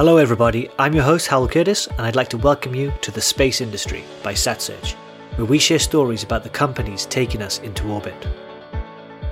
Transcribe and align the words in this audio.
Hello, 0.00 0.16
everybody. 0.16 0.66
I'm 0.78 0.94
your 0.94 1.04
host, 1.04 1.28
Hywel 1.28 1.50
Curtis, 1.50 1.86
and 1.86 2.00
I'd 2.00 2.16
like 2.16 2.30
to 2.30 2.38
welcome 2.38 2.74
you 2.74 2.90
to 3.02 3.10
The 3.10 3.20
Space 3.20 3.60
Industry 3.60 4.02
by 4.22 4.32
SatSearch, 4.32 4.94
where 5.36 5.44
we 5.44 5.58
share 5.58 5.78
stories 5.78 6.22
about 6.22 6.42
the 6.42 6.48
companies 6.48 7.04
taking 7.04 7.42
us 7.42 7.58
into 7.58 7.86
orbit. 7.92 8.14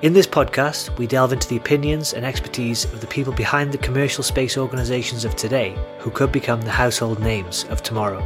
In 0.03 0.13
this 0.13 0.27
podcast, 0.27 0.95
we 0.99 1.07
delve 1.07 1.33
into 1.33 1.49
the 1.49 1.57
opinions 1.57 2.13
and 2.13 2.23
expertise 2.23 2.85
of 2.85 3.01
the 3.01 3.07
people 3.07 3.33
behind 3.33 3.73
the 3.73 3.79
commercial 3.79 4.23
space 4.23 4.59
organizations 4.59 5.25
of 5.25 5.35
today 5.37 5.75
who 6.01 6.11
could 6.11 6.33
become 6.33 6.61
the 6.61 6.71
household 6.71 7.19
names 7.19 7.65
of 7.71 7.83
tomorrow. 7.83 8.23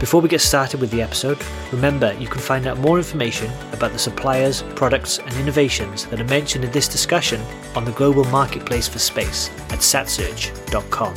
Before 0.00 0.20
we 0.20 0.28
get 0.28 0.40
started 0.40 0.80
with 0.80 0.90
the 0.90 1.00
episode, 1.00 1.38
remember 1.72 2.12
you 2.14 2.26
can 2.26 2.40
find 2.40 2.66
out 2.66 2.78
more 2.78 2.98
information 2.98 3.52
about 3.72 3.92
the 3.92 4.00
suppliers, 4.00 4.64
products, 4.74 5.20
and 5.20 5.32
innovations 5.34 6.06
that 6.06 6.20
are 6.20 6.24
mentioned 6.24 6.64
in 6.64 6.72
this 6.72 6.88
discussion 6.88 7.40
on 7.76 7.84
the 7.84 7.92
global 7.92 8.24
marketplace 8.24 8.88
for 8.88 8.98
space 8.98 9.48
at 9.70 9.78
satsearch.com. 9.78 11.14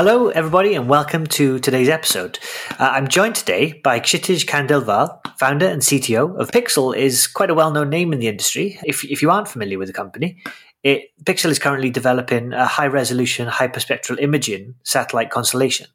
Hello, 0.00 0.28
everybody, 0.28 0.76
and 0.76 0.88
welcome 0.88 1.26
to 1.26 1.58
today's 1.58 1.88
episode. 1.88 2.38
Uh, 2.78 2.90
I'm 2.92 3.08
joined 3.08 3.34
today 3.34 3.80
by 3.82 3.98
Kshitij 3.98 4.46
Khandelwal, 4.46 5.18
founder 5.40 5.66
and 5.66 5.82
CTO 5.82 6.38
of 6.38 6.52
Pixxel. 6.52 6.96
is 6.96 7.26
quite 7.26 7.50
a 7.50 7.54
well-known 7.54 7.90
name 7.90 8.12
in 8.12 8.20
the 8.20 8.28
industry. 8.28 8.78
If, 8.84 9.04
if 9.04 9.22
you 9.22 9.32
aren't 9.32 9.48
familiar 9.48 9.76
with 9.76 9.88
the 9.88 9.92
company, 9.92 10.40
it, 10.84 11.10
Pixxel 11.24 11.50
is 11.50 11.58
currently 11.58 11.90
developing 11.90 12.52
a 12.52 12.64
high 12.64 12.86
resolution 12.86 13.48
hyperspectral 13.48 14.20
imaging 14.20 14.76
satellite 14.84 15.30
constellation. 15.30 15.88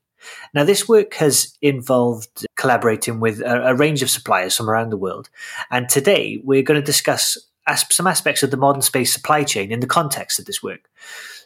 Now, 0.53 0.65
this 0.65 0.85
work 0.85 1.13
has 1.13 1.57
involved 1.61 2.45
collaborating 2.57 3.21
with 3.21 3.39
a, 3.39 3.69
a 3.69 3.73
range 3.73 4.03
of 4.03 4.09
suppliers 4.09 4.57
from 4.57 4.69
around 4.69 4.89
the 4.89 4.97
world. 4.97 5.29
And 5.71 5.87
today 5.87 6.41
we're 6.43 6.63
going 6.63 6.77
to 6.77 6.85
discuss 6.85 7.37
as- 7.67 7.85
some 7.93 8.07
aspects 8.07 8.43
of 8.43 8.51
the 8.51 8.57
modern 8.57 8.81
space 8.81 9.13
supply 9.13 9.43
chain 9.43 9.71
in 9.71 9.79
the 9.79 9.87
context 9.87 10.39
of 10.39 10.45
this 10.45 10.61
work. 10.61 10.89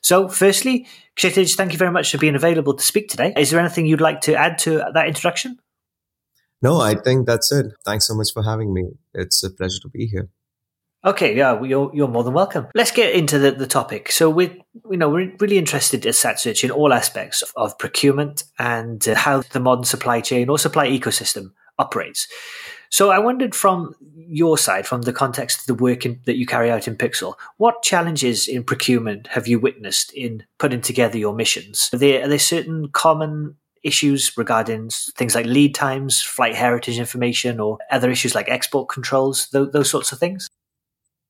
So, 0.02 0.28
firstly, 0.28 0.88
Kshitij, 1.18 1.56
thank 1.56 1.74
you 1.74 1.78
very 1.78 1.92
much 1.92 2.12
for 2.12 2.18
being 2.18 2.36
available 2.36 2.74
to 2.76 2.84
speak 2.84 3.10
today. 3.10 3.34
Is 3.36 3.50
there 3.50 3.60
anything 3.60 3.86
you'd 3.86 4.02
like 4.02 4.22
to 4.22 4.36
add 4.36 4.58
to 4.60 4.84
that 4.94 5.08
introduction? 5.08 5.60
No, 6.62 6.80
I 6.80 6.96
think 6.96 7.28
that's 7.28 7.52
it. 7.52 7.68
Thanks 7.86 8.08
so 8.08 8.16
much 8.16 8.30
for 8.34 8.44
having 8.44 8.74
me. 8.74 8.86
It's 9.14 9.44
a 9.44 9.50
pleasure 9.50 9.80
to 9.82 9.90
be 9.90 10.08
here. 10.08 10.30
Okay, 11.06 11.38
yeah, 11.38 11.62
you're 11.62 11.92
you're 11.94 12.08
more 12.08 12.24
than 12.24 12.34
welcome. 12.34 12.68
Let's 12.74 12.92
get 12.92 13.14
into 13.14 13.38
the, 13.38 13.52
the 13.52 13.68
topic. 13.68 14.12
So 14.12 14.30
we're, 14.30 14.56
you 14.90 14.98
know 14.98 15.10
we're 15.10 15.32
really 15.40 15.60
interested 15.60 16.06
at 16.06 16.16
SatSearch 16.16 16.64
in 16.64 16.72
all 16.72 16.92
aspects 16.92 17.44
of 17.56 17.78
procurement 17.78 18.44
and 18.58 19.08
uh, 19.08 19.16
how 19.16 19.44
the 19.52 19.60
modern 19.60 19.84
supply 19.84 20.22
chain 20.22 20.50
or 20.50 20.58
supply 20.58 20.88
ecosystem 20.88 21.52
operates. 21.78 22.28
So 22.90 23.12
I 23.12 23.20
wondered 23.20 23.54
from 23.56 23.96
your 24.16 24.58
side, 24.58 24.86
from 24.86 25.04
the 25.04 25.14
context 25.14 25.62
of 25.62 25.66
the 25.66 25.74
work 25.84 26.06
in, 26.06 26.20
that 26.26 26.38
you 26.38 26.46
carry 26.46 26.70
out 26.70 26.88
in 26.88 26.96
Pixxel, 26.96 27.36
what 27.58 27.84
challenges 27.84 28.48
in 28.48 28.64
procurement 28.64 29.28
have 29.28 29.48
you 29.48 29.60
witnessed 29.60 30.12
in 30.14 30.44
putting 30.58 30.82
together 30.82 31.18
your 31.18 31.34
missions? 31.34 31.90
Are 31.94 31.98
there, 31.98 32.26
are 32.26 32.28
there 32.28 32.40
certain 32.40 32.90
common 32.90 33.56
issues 33.84 34.38
regarding 34.38 34.90
things 35.16 35.36
like 35.36 35.46
lead 35.46 35.74
times, 35.74 36.22
flight 36.22 36.56
heritage 36.56 37.00
information, 37.00 37.60
or 37.60 37.78
other 37.92 38.10
issues 38.10 38.36
like 38.36 38.50
export 38.50 38.90
controls, 38.90 39.48
those, 39.52 39.72
those 39.72 39.90
sorts 39.90 40.12
of 40.12 40.20
things? 40.20 40.48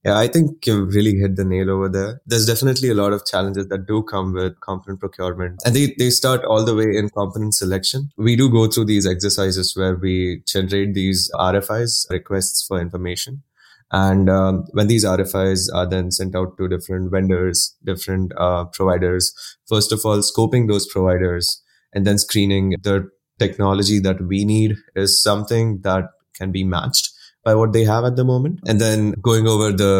Yeah, 0.05 0.17
I 0.17 0.27
think 0.27 0.65
you 0.65 0.85
really 0.85 1.15
hit 1.15 1.35
the 1.35 1.43
nail 1.43 1.69
over 1.69 1.89
there. 1.89 2.21
There's 2.25 2.45
definitely 2.45 2.89
a 2.89 2.93
lot 2.93 3.13
of 3.13 3.25
challenges 3.25 3.67
that 3.67 3.87
do 3.87 4.03
come 4.03 4.31
with 4.31 4.59
component 4.61 4.99
procurement. 4.99 5.59
And 5.65 5.75
they, 5.75 5.95
they 5.97 6.11
start 6.11 6.45
all 6.45 6.63
the 6.63 6.75
way 6.75 6.85
in 6.95 7.09
component 7.09 7.55
selection. 7.55 8.11
We 8.17 8.35
do 8.35 8.49
go 8.49 8.67
through 8.67 8.85
these 8.85 9.07
exercises 9.07 9.75
where 9.75 9.95
we 9.95 10.43
generate 10.47 10.93
these 10.93 11.31
RFIs, 11.35 12.09
requests 12.09 12.65
for 12.65 12.79
information. 12.79 13.43
And 13.91 14.29
um, 14.29 14.65
when 14.71 14.87
these 14.87 15.05
RFIs 15.05 15.73
are 15.73 15.87
then 15.87 16.11
sent 16.11 16.35
out 16.35 16.57
to 16.57 16.67
different 16.67 17.09
vendors, 17.11 17.75
different 17.83 18.33
uh, 18.37 18.65
providers, 18.65 19.33
first 19.67 19.91
of 19.91 20.05
all, 20.05 20.17
scoping 20.17 20.67
those 20.67 20.87
providers 20.87 21.61
and 21.93 22.05
then 22.05 22.17
screening 22.17 22.75
the 22.81 23.09
technology 23.39 23.99
that 23.99 24.21
we 24.21 24.45
need 24.45 24.75
is 24.95 25.21
something 25.21 25.81
that 25.81 26.05
can 26.35 26.51
be 26.51 26.63
matched 26.63 27.09
by 27.47 27.55
what 27.55 27.71
they 27.71 27.83
have 27.89 28.03
at 28.03 28.17
the 28.17 28.25
moment 28.29 28.59
and 28.67 28.81
then 28.81 29.11
going 29.27 29.47
over 29.47 29.71
the 29.71 29.93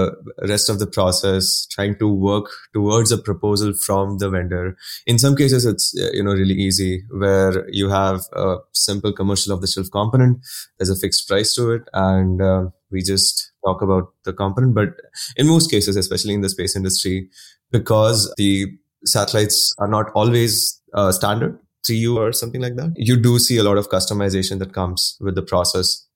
rest 0.54 0.70
of 0.72 0.80
the 0.80 0.88
process 0.96 1.66
trying 1.68 1.98
to 1.98 2.08
work 2.30 2.48
towards 2.74 3.14
a 3.16 3.18
proposal 3.18 3.74
from 3.86 4.18
the 4.24 4.30
vendor 4.30 4.76
in 5.14 5.18
some 5.24 5.36
cases 5.42 5.66
it's 5.72 5.86
you 6.18 6.24
know 6.24 6.34
really 6.40 6.58
easy 6.68 7.04
where 7.24 7.54
you 7.70 7.90
have 7.90 8.20
a 8.34 8.58
simple 8.74 9.14
commercial 9.20 9.54
of 9.54 9.62
the 9.62 9.70
shelf 9.74 9.88
component 9.92 10.38
there's 10.78 10.90
a 10.90 11.00
fixed 11.04 11.28
price 11.30 11.54
to 11.56 11.72
it 11.72 11.84
and 11.94 12.42
uh, 12.42 12.66
we 12.92 13.02
just 13.02 13.52
talk 13.66 13.82
about 13.82 14.12
the 14.26 14.34
component 14.34 14.76
but 14.76 14.90
in 15.38 15.48
most 15.48 15.72
cases 15.72 15.96
especially 15.96 16.34
in 16.34 16.42
the 16.42 16.50
space 16.50 16.76
industry 16.76 17.30
because 17.72 18.34
the 18.36 18.68
satellites 19.06 19.74
are 19.78 19.88
not 19.88 20.12
always 20.16 20.82
uh, 20.94 21.14
standard 21.14 21.58
3U 21.88 22.18
or 22.18 22.34
something 22.34 22.62
like 22.62 22.76
that. 22.76 22.94
You 22.98 23.16
do 23.16 23.40
see 23.40 23.58
a 23.58 23.64
lot 23.64 23.78
of 23.78 23.90
customization 23.90 24.60
that 24.60 24.74
comes 24.74 25.18
with 25.22 25.36
the 25.36 25.42
process 25.42 26.07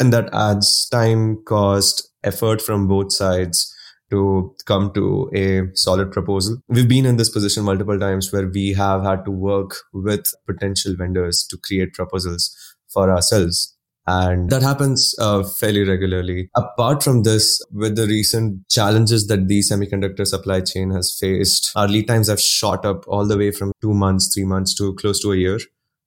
and 0.00 0.12
that 0.12 0.30
adds 0.32 0.88
time, 0.90 1.42
cost, 1.44 2.10
effort 2.24 2.60
from 2.60 2.88
both 2.88 3.12
sides 3.12 3.74
to 4.10 4.54
come 4.66 4.92
to 4.92 5.30
a 5.34 5.62
solid 5.74 6.10
proposal. 6.10 6.58
We've 6.68 6.88
been 6.88 7.06
in 7.06 7.16
this 7.16 7.30
position 7.30 7.64
multiple 7.64 7.98
times 7.98 8.32
where 8.32 8.48
we 8.48 8.72
have 8.72 9.04
had 9.04 9.24
to 9.24 9.30
work 9.30 9.76
with 9.92 10.32
potential 10.46 10.94
vendors 10.96 11.46
to 11.50 11.56
create 11.58 11.94
proposals 11.94 12.56
for 12.92 13.10
ourselves. 13.10 13.76
And 14.06 14.50
that 14.50 14.62
happens 14.62 15.14
uh, 15.20 15.44
fairly 15.44 15.84
regularly. 15.84 16.50
Apart 16.56 17.04
from 17.04 17.22
this, 17.22 17.64
with 17.70 17.94
the 17.94 18.06
recent 18.06 18.68
challenges 18.68 19.28
that 19.28 19.46
the 19.46 19.60
semiconductor 19.60 20.26
supply 20.26 20.62
chain 20.62 20.90
has 20.90 21.16
faced, 21.20 21.70
our 21.76 21.86
lead 21.86 22.08
times 22.08 22.28
have 22.28 22.40
shot 22.40 22.84
up 22.84 23.04
all 23.06 23.26
the 23.28 23.38
way 23.38 23.52
from 23.52 23.70
two 23.80 23.94
months, 23.94 24.34
three 24.34 24.44
months 24.44 24.74
to 24.76 24.94
close 24.94 25.20
to 25.20 25.32
a 25.32 25.36
year 25.36 25.60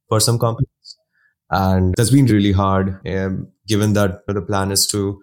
for 0.10 0.20
some 0.20 0.38
companies. 0.38 0.73
And 1.54 1.94
that's 1.96 2.10
been 2.10 2.26
really 2.26 2.52
hard, 2.52 3.00
um, 3.08 3.48
given 3.68 3.94
that 3.94 4.26
the 4.28 4.42
plan 4.42 4.72
is 4.72 4.88
to 4.88 5.22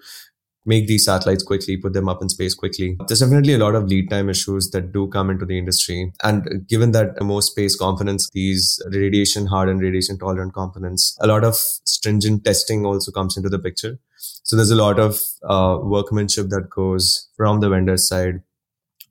make 0.64 0.86
these 0.86 1.06
satellites 1.06 1.42
quickly, 1.42 1.76
put 1.76 1.92
them 1.92 2.08
up 2.08 2.22
in 2.22 2.28
space 2.28 2.54
quickly. 2.54 2.96
There's 3.08 3.20
definitely 3.20 3.54
a 3.54 3.58
lot 3.58 3.74
of 3.74 3.84
lead 3.84 4.10
time 4.10 4.28
issues 4.28 4.70
that 4.70 4.92
do 4.92 5.08
come 5.08 5.30
into 5.30 5.44
the 5.44 5.58
industry. 5.58 6.12
And 6.22 6.68
given 6.68 6.92
that 6.92 7.20
most 7.20 7.50
space 7.52 7.74
components, 7.74 8.28
these 8.32 8.80
radiation 8.92 9.46
hardened, 9.46 9.80
radiation 9.80 10.18
tolerant 10.18 10.54
components, 10.54 11.16
a 11.20 11.26
lot 11.26 11.42
of 11.42 11.56
stringent 11.56 12.44
testing 12.44 12.86
also 12.86 13.10
comes 13.10 13.36
into 13.36 13.48
the 13.48 13.58
picture. 13.58 13.98
So 14.18 14.54
there's 14.54 14.70
a 14.70 14.76
lot 14.76 15.00
of 15.00 15.18
uh, 15.42 15.78
workmanship 15.82 16.50
that 16.50 16.70
goes 16.70 17.28
from 17.36 17.60
the 17.60 17.70
vendor 17.70 17.96
side 17.96 18.42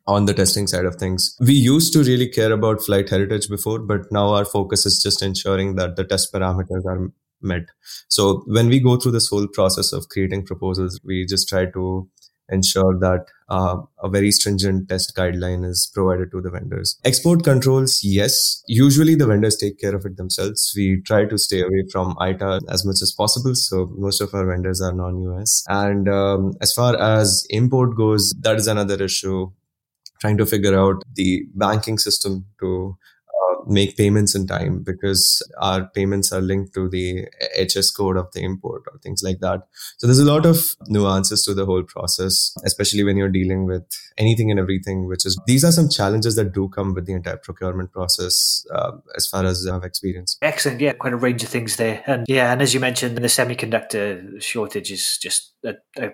on 0.10 0.26
the 0.26 0.34
testing 0.34 0.66
side 0.66 0.86
of 0.86 0.96
things. 0.96 1.36
We 1.40 1.54
used 1.54 1.94
to 1.94 2.04
really 2.04 2.28
care 2.28 2.52
about 2.52 2.82
flight 2.82 3.10
heritage 3.10 3.48
before, 3.48 3.80
but 3.80 4.12
now 4.12 4.34
our 4.34 4.44
focus 4.44 4.86
is 4.86 5.02
just 5.02 5.22
ensuring 5.22 5.76
that 5.76 5.96
the 5.96 6.04
test 6.04 6.34
parameters 6.34 6.86
are 6.86 7.12
met. 7.42 7.68
So 8.10 8.44
when 8.48 8.70
we 8.70 8.80
go 8.80 8.98
through 8.98 9.12
this 9.14 9.30
whole 9.30 9.48
process 9.48 9.94
of 9.94 10.10
creating 10.10 10.48
proposals, 10.48 11.00
we 11.06 11.26
just 11.28 11.48
try 11.48 11.66
to 11.66 12.10
ensure 12.52 12.98
that 13.00 13.26
uh, 13.50 13.78
a 14.02 14.10
very 14.10 14.32
stringent 14.32 14.90
test 14.90 15.16
guideline 15.16 15.64
is 15.64 15.92
provided 15.94 16.32
to 16.32 16.42
the 16.42 16.50
vendors. 16.50 17.00
Export 17.06 17.44
controls, 17.44 18.00
yes. 18.02 18.64
Usually 18.68 19.14
the 19.14 19.28
vendors 19.28 19.58
take 19.58 19.80
care 19.80 19.96
of 19.96 20.04
it 20.06 20.18
themselves. 20.18 20.74
We 20.76 21.04
try 21.06 21.26
to 21.26 21.38
stay 21.38 21.62
away 21.62 21.84
from 21.92 22.16
ITAR 22.16 22.62
as 22.68 22.84
much 22.84 23.04
as 23.04 23.14
possible. 23.16 23.54
So 23.54 23.94
most 23.96 24.22
of 24.22 24.34
our 24.34 24.48
vendors 24.48 24.82
are 24.82 24.92
non-US. 24.92 25.64
And 25.68 26.10
um, 26.10 26.54
as 26.62 26.74
far 26.74 27.00
as 27.00 27.46
import 27.52 27.96
goes, 27.96 28.34
that 28.42 28.56
is 28.56 28.66
another 28.66 29.02
issue 29.04 29.52
trying 30.20 30.38
to 30.38 30.46
figure 30.46 30.78
out 30.78 31.04
the 31.14 31.44
banking 31.56 31.98
system 31.98 32.46
to 32.60 32.98
uh, 33.28 33.56
make 33.68 33.96
payments 33.96 34.36
in 34.36 34.46
time 34.48 34.84
because 34.84 35.42
our 35.60 35.88
payments 35.88 36.32
are 36.32 36.42
linked 36.42 36.74
to 36.74 36.90
the 36.90 37.26
HS 37.58 37.92
code 37.92 38.18
of 38.18 38.32
the 38.34 38.42
import 38.42 38.84
or 38.92 39.00
things 39.00 39.22
like 39.24 39.40
that. 39.40 39.62
So 39.98 40.08
there's 40.08 40.20
a 40.20 40.26
lot 40.26 40.46
of 40.46 40.76
nuances 40.88 41.44
to 41.46 41.54
the 41.54 41.66
whole 41.66 41.84
process, 41.84 42.54
especially 42.66 43.04
when 43.04 43.18
you're 43.18 43.30
dealing 43.30 43.66
with 43.66 43.84
anything 44.18 44.52
and 44.52 44.60
everything, 44.60 45.08
which 45.08 45.26
is 45.26 45.40
these 45.48 45.64
are 45.64 45.72
some 45.72 45.90
challenges 45.90 46.36
that 46.36 46.54
do 46.54 46.70
come 46.70 46.94
with 46.94 47.06
the 47.06 47.14
entire 47.14 47.38
procurement 47.38 47.92
process 47.92 48.66
uh, 48.74 48.92
as 49.16 49.28
far 49.28 49.46
as 49.46 49.66
I've 49.68 49.84
experienced. 49.84 50.38
Excellent. 50.42 50.82
Yeah, 50.82 50.94
quite 50.94 51.14
a 51.14 51.18
range 51.18 51.44
of 51.44 51.50
things 51.50 51.78
there. 51.78 52.04
And 52.08 52.26
yeah, 52.28 52.52
and 52.52 52.62
as 52.62 52.74
you 52.74 52.80
mentioned, 52.80 53.18
the 53.18 53.28
semiconductor 53.28 54.42
shortage 54.42 54.92
is 54.92 55.18
just 55.18 55.54
a, 55.64 55.76
a 55.98 56.10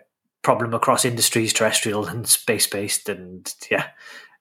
problem 0.45 0.75
across 0.75 1.03
industries, 1.05 1.51
terrestrial 1.51 2.05
and 2.05 2.27
space 2.27 2.67
based, 2.67 3.09
and 3.09 3.51
yeah, 3.71 3.87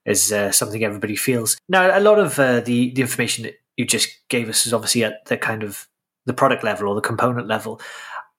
is 0.05 0.31
uh, 0.31 0.53
something 0.53 0.85
everybody 0.85 1.17
feels. 1.17 1.57
Now, 1.67 1.99
a 1.99 2.01
lot 2.01 2.19
of 2.19 2.39
uh, 2.39 2.61
the 2.61 2.93
the 2.93 3.01
information 3.01 3.45
that 3.45 3.55
you 3.79 3.87
just 3.87 4.11
gave 4.29 4.51
us 4.51 4.67
is 4.67 4.75
obviously 4.75 5.03
at 5.03 5.25
the 5.25 5.39
kind 5.39 5.63
of 5.63 5.89
the 6.27 6.35
product 6.35 6.63
level 6.63 6.89
or 6.89 6.95
the 6.95 7.01
component 7.01 7.49
level. 7.49 7.81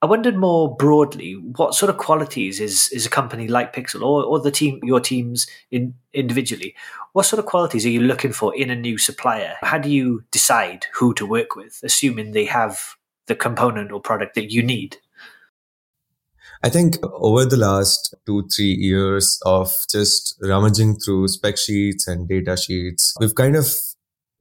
I 0.01 0.05
wondered 0.05 0.37
more 0.37 0.75
broadly, 0.75 1.33
what 1.33 1.73
sort 1.73 1.89
of 1.89 1.97
qualities 1.97 2.59
is 2.59 2.87
is 2.89 3.07
a 3.07 3.09
company 3.09 3.47
like 3.47 3.75
Pixxel 3.75 4.03
or, 4.03 4.23
or 4.23 4.39
the 4.39 4.51
team, 4.51 4.79
your 4.83 4.99
teams 4.99 5.47
in 5.71 5.95
individually? 6.13 6.75
What 7.13 7.25
sort 7.25 7.39
of 7.39 7.47
qualities 7.47 7.85
are 7.85 7.89
you 7.89 8.01
looking 8.01 8.31
for 8.31 8.55
in 8.55 8.69
a 8.69 8.75
new 8.75 8.99
supplier? 8.99 9.55
How 9.63 9.79
do 9.79 9.89
you 9.89 10.23
decide 10.29 10.85
who 10.93 11.15
to 11.15 11.25
work 11.25 11.55
with, 11.55 11.79
assuming 11.83 12.31
they 12.31 12.45
have 12.45 12.95
the 13.25 13.35
component 13.35 13.91
or 13.91 13.99
product 13.99 14.35
that 14.35 14.51
you 14.51 14.61
need? 14.61 14.97
I 16.65 16.69
think 16.69 16.97
over 17.03 17.45
the 17.45 17.57
last 17.57 18.15
two, 18.25 18.47
three 18.47 18.73
years 18.73 19.39
of 19.45 19.71
just 19.87 20.35
rummaging 20.41 20.95
through 20.95 21.27
spec 21.27 21.59
sheets 21.59 22.07
and 22.07 22.27
data 22.27 22.57
sheets, 22.57 23.13
we've 23.19 23.35
kind 23.35 23.55
of 23.55 23.67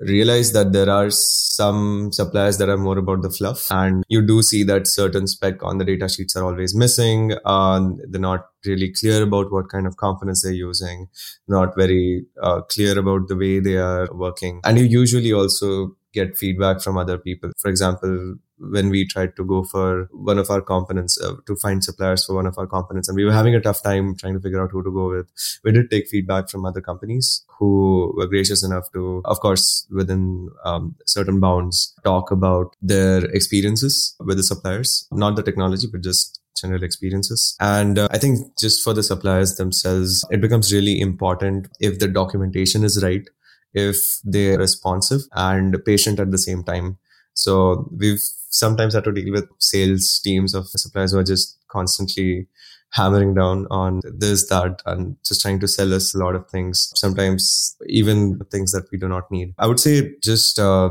realized 0.01 0.55
that 0.55 0.73
there 0.73 0.89
are 0.89 1.11
some 1.11 2.13
suppliers 2.13 2.57
that 2.57 2.71
are 2.71 2.79
more 2.79 2.97
about 2.97 3.21
the 3.21 3.29
fluff. 3.29 3.67
And 3.71 4.05
you 4.09 4.27
do 4.27 4.41
see 4.41 4.63
that 4.65 4.87
certain 4.87 5.27
spec 5.27 5.63
on 5.63 5.77
the 5.77 5.85
data 5.85 6.09
sheets 6.09 6.35
are 6.35 6.45
always 6.45 6.75
missing 6.75 7.35
uh, 7.45 7.91
they're 8.09 8.21
not 8.21 8.47
really 8.65 8.91
clear 8.91 9.23
about 9.23 9.53
what 9.53 9.69
kind 9.69 9.87
of 9.87 9.99
components 9.99 10.43
they're 10.43 10.53
using 10.53 11.09
not 11.47 11.77
very 11.77 12.25
uh, 12.43 12.63
clear 12.63 12.99
about 12.99 13.29
the 13.29 13.37
way 13.37 13.61
they 13.61 13.77
are 13.77 14.09
working. 14.15 14.63
And 14.65 14.79
you 14.79 14.85
usually 14.85 15.35
also 15.35 15.95
get 16.15 16.37
feedback 16.37 16.81
from 16.81 16.97
other 16.97 17.19
people 17.19 17.53
for 17.59 17.69
example 17.69 18.37
when 18.59 18.89
we 18.89 19.07
tried 19.07 19.35
to 19.37 19.45
go 19.45 19.65
for 19.65 20.09
one 20.13 20.39
of 20.39 20.49
our 20.49 20.61
components 20.61 21.19
uh, 21.21 21.35
to 21.47 21.57
find 21.57 21.83
suppliers 21.83 22.25
for 22.25 22.35
one 22.35 22.47
of 22.47 22.57
our 22.57 22.67
components 22.67 23.09
and 23.09 23.17
we 23.17 23.25
were 23.25 23.33
having 23.33 23.55
a 23.55 23.61
tough 23.61 23.83
time 23.83 24.15
trying 24.17 24.35
to 24.35 24.41
figure 24.41 24.63
out 24.63 24.71
who 24.71 24.83
to 24.83 24.93
go 24.93 25.09
with 25.11 25.27
we 25.65 25.73
did 25.73 25.91
take 25.91 26.09
feedback 26.09 26.49
from 26.49 26.65
other 26.65 26.81
companies 26.81 27.45
who 27.59 28.13
were 28.17 28.27
gracious 28.27 28.65
enough 28.65 28.91
to 28.93 29.21
of 29.25 29.41
course 29.41 29.87
within 29.91 30.49
um, 30.65 30.95
certain 31.07 31.41
bounds 31.41 31.95
talk 32.05 32.31
about 32.31 32.77
their 32.81 33.25
experiences 33.41 34.15
with 34.21 34.37
the 34.37 34.49
suppliers 34.53 35.09
not 35.11 35.37
the 35.37 35.43
technology 35.43 35.89
but 35.91 36.03
just 36.03 36.41
general 36.61 36.83
experiences. 36.83 37.57
And 37.61 37.99
uh, 37.99 38.09
I 38.11 38.19
think 38.19 38.57
just 38.59 38.83
for 38.83 38.93
the 38.93 39.03
suppliers 39.03 39.57
themselves, 39.57 40.25
it 40.31 40.41
becomes 40.41 40.73
really 40.73 41.01
important 41.01 41.69
if 41.81 41.99
the 41.99 42.09
documentation 42.09 42.85
is 42.85 43.03
right, 43.03 43.29
if 43.75 44.21
they're 44.25 44.59
responsive 44.59 45.23
and 45.33 45.77
patient 45.85 46.21
at 46.21 46.31
the 46.31 46.39
same 46.39 46.63
time. 46.63 46.99
So 47.35 47.89
we've 47.97 48.21
sometimes 48.51 48.95
have 48.95 49.05
to 49.05 49.13
deal 49.13 49.33
with 49.33 49.49
sales 49.59 50.21
teams 50.23 50.55
of 50.55 50.69
suppliers 50.69 51.13
who 51.13 51.19
are 51.19 51.25
just 51.25 51.59
constantly 51.69 52.47
hammering 52.91 53.35
down 53.35 53.67
on 53.71 54.01
this, 54.05 54.49
that, 54.49 54.81
and 54.87 55.17
just 55.25 55.43
trying 55.43 55.59
to 55.59 55.67
sell 55.67 55.93
us 55.93 56.15
a 56.15 56.19
lot 56.19 56.37
of 56.37 56.49
things. 56.49 56.93
Sometimes 56.95 57.77
even 57.87 58.39
things 58.53 58.71
that 58.71 58.87
we 58.93 58.99
do 58.99 59.09
not 59.09 59.29
need. 59.31 59.53
I 59.59 59.67
would 59.67 59.81
say 59.81 60.13
just 60.23 60.61
uh, 60.61 60.91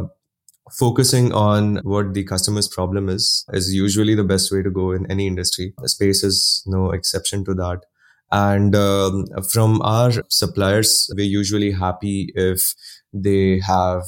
focusing 0.78 1.32
on 1.32 1.78
what 1.84 2.14
the 2.14 2.26
customer's 2.26 2.68
problem 2.68 3.08
is 3.08 3.46
is 3.54 3.74
usually 3.74 4.16
the 4.16 4.24
best 4.24 4.52
way 4.52 4.62
to 4.62 4.70
go 4.70 4.92
in 4.92 5.10
any 5.10 5.28
industry. 5.28 5.74
Space 5.86 6.24
is 6.24 6.64
no 6.66 6.92
exception 6.92 7.46
to 7.46 7.54
that. 7.54 7.86
And 8.32 8.76
um, 8.76 9.26
from 9.52 9.82
our 9.84 10.12
suppliers, 10.30 11.10
we're 11.16 11.26
usually 11.26 11.72
happy 11.72 12.32
if 12.36 12.74
they 13.14 13.60
have 13.60 14.04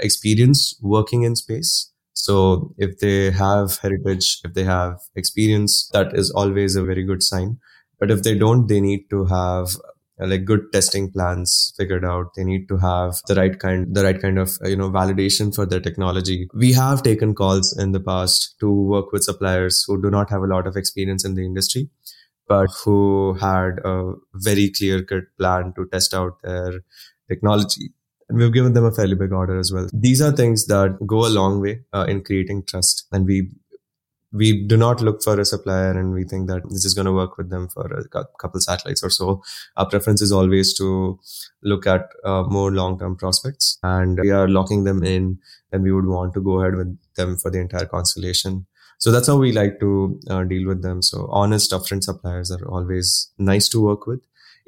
experience 0.00 0.76
working 0.82 1.22
in 1.22 1.36
space. 1.36 1.90
So 2.12 2.74
if 2.78 2.98
they 2.98 3.30
have 3.30 3.78
heritage, 3.78 4.40
if 4.44 4.54
they 4.54 4.64
have 4.64 4.98
experience, 5.14 5.88
that 5.92 6.14
is 6.14 6.30
always 6.30 6.76
a 6.76 6.82
very 6.84 7.04
good 7.04 7.22
sign. 7.22 7.58
But 7.98 8.10
if 8.10 8.22
they 8.22 8.36
don't, 8.36 8.66
they 8.66 8.80
need 8.80 9.08
to 9.10 9.24
have 9.26 9.76
like 10.18 10.44
good 10.44 10.70
testing 10.72 11.10
plans 11.10 11.72
figured 11.76 12.04
out. 12.04 12.34
They 12.36 12.44
need 12.44 12.68
to 12.68 12.76
have 12.76 13.20
the 13.26 13.34
right 13.34 13.58
kind 13.58 13.94
the 13.94 14.04
right 14.04 14.20
kind 14.20 14.38
of 14.38 14.58
you 14.64 14.76
know 14.76 14.90
validation 14.90 15.54
for 15.54 15.64
their 15.64 15.80
technology. 15.80 16.48
We 16.52 16.72
have 16.72 17.02
taken 17.02 17.34
calls 17.34 17.76
in 17.78 17.92
the 17.92 18.00
past 18.00 18.56
to 18.60 18.70
work 18.70 19.12
with 19.12 19.24
suppliers 19.24 19.84
who 19.86 20.00
do 20.00 20.10
not 20.10 20.28
have 20.30 20.42
a 20.42 20.46
lot 20.46 20.66
of 20.66 20.76
experience 20.76 21.24
in 21.24 21.34
the 21.34 21.44
industry 21.44 21.88
but 22.50 22.68
who 22.84 22.98
had 23.46 23.80
a 23.84 23.94
very 24.50 24.68
clear 24.70 25.02
cut 25.02 25.24
plan 25.38 25.72
to 25.78 25.86
test 25.94 26.14
out 26.20 26.42
their 26.42 26.80
technology 27.28 27.92
and 28.30 28.38
we've 28.38 28.52
given 28.52 28.74
them 28.74 28.84
a 28.84 28.92
fairly 28.92 29.16
big 29.16 29.32
order 29.32 29.58
as 29.58 29.72
well. 29.72 29.88
These 29.92 30.22
are 30.22 30.32
things 30.32 30.66
that 30.66 30.98
go 31.06 31.26
a 31.26 31.34
long 31.40 31.60
way 31.60 31.80
uh, 31.92 32.06
in 32.08 32.22
creating 32.22 32.64
trust, 32.64 33.06
and 33.12 33.26
we 33.26 33.50
we 34.32 34.64
do 34.64 34.76
not 34.76 35.00
look 35.00 35.22
for 35.24 35.40
a 35.40 35.44
supplier 35.44 35.90
and 35.90 36.12
we 36.12 36.22
think 36.22 36.46
that 36.48 36.62
this 36.70 36.84
is 36.84 36.94
going 36.94 37.06
to 37.06 37.12
work 37.12 37.36
with 37.36 37.50
them 37.50 37.68
for 37.68 37.86
a 37.86 38.08
couple 38.38 38.60
satellites 38.60 39.02
or 39.02 39.10
so. 39.10 39.42
Our 39.76 39.88
preference 39.88 40.22
is 40.22 40.30
always 40.30 40.72
to 40.74 41.18
look 41.64 41.84
at 41.86 42.06
uh, 42.24 42.44
more 42.44 42.70
long-term 42.70 43.16
prospects 43.16 43.78
and 43.82 44.20
we 44.22 44.30
are 44.30 44.46
locking 44.46 44.84
them 44.84 45.02
in 45.02 45.40
and 45.72 45.82
we 45.82 45.90
would 45.90 46.06
want 46.06 46.34
to 46.34 46.40
go 46.40 46.60
ahead 46.60 46.76
with 46.76 46.96
them 47.16 47.38
for 47.38 47.50
the 47.50 47.58
entire 47.58 47.86
constellation. 47.86 48.66
So 49.00 49.10
that's 49.10 49.26
how 49.26 49.38
we 49.38 49.50
like 49.50 49.80
to 49.80 50.20
uh, 50.28 50.44
deal 50.44 50.68
with 50.68 50.82
them. 50.82 51.02
So 51.02 51.26
honest, 51.32 51.72
upfront 51.72 52.04
suppliers 52.04 52.52
are 52.52 52.64
always 52.68 53.32
nice 53.38 53.68
to 53.70 53.82
work 53.82 54.06
with 54.06 54.20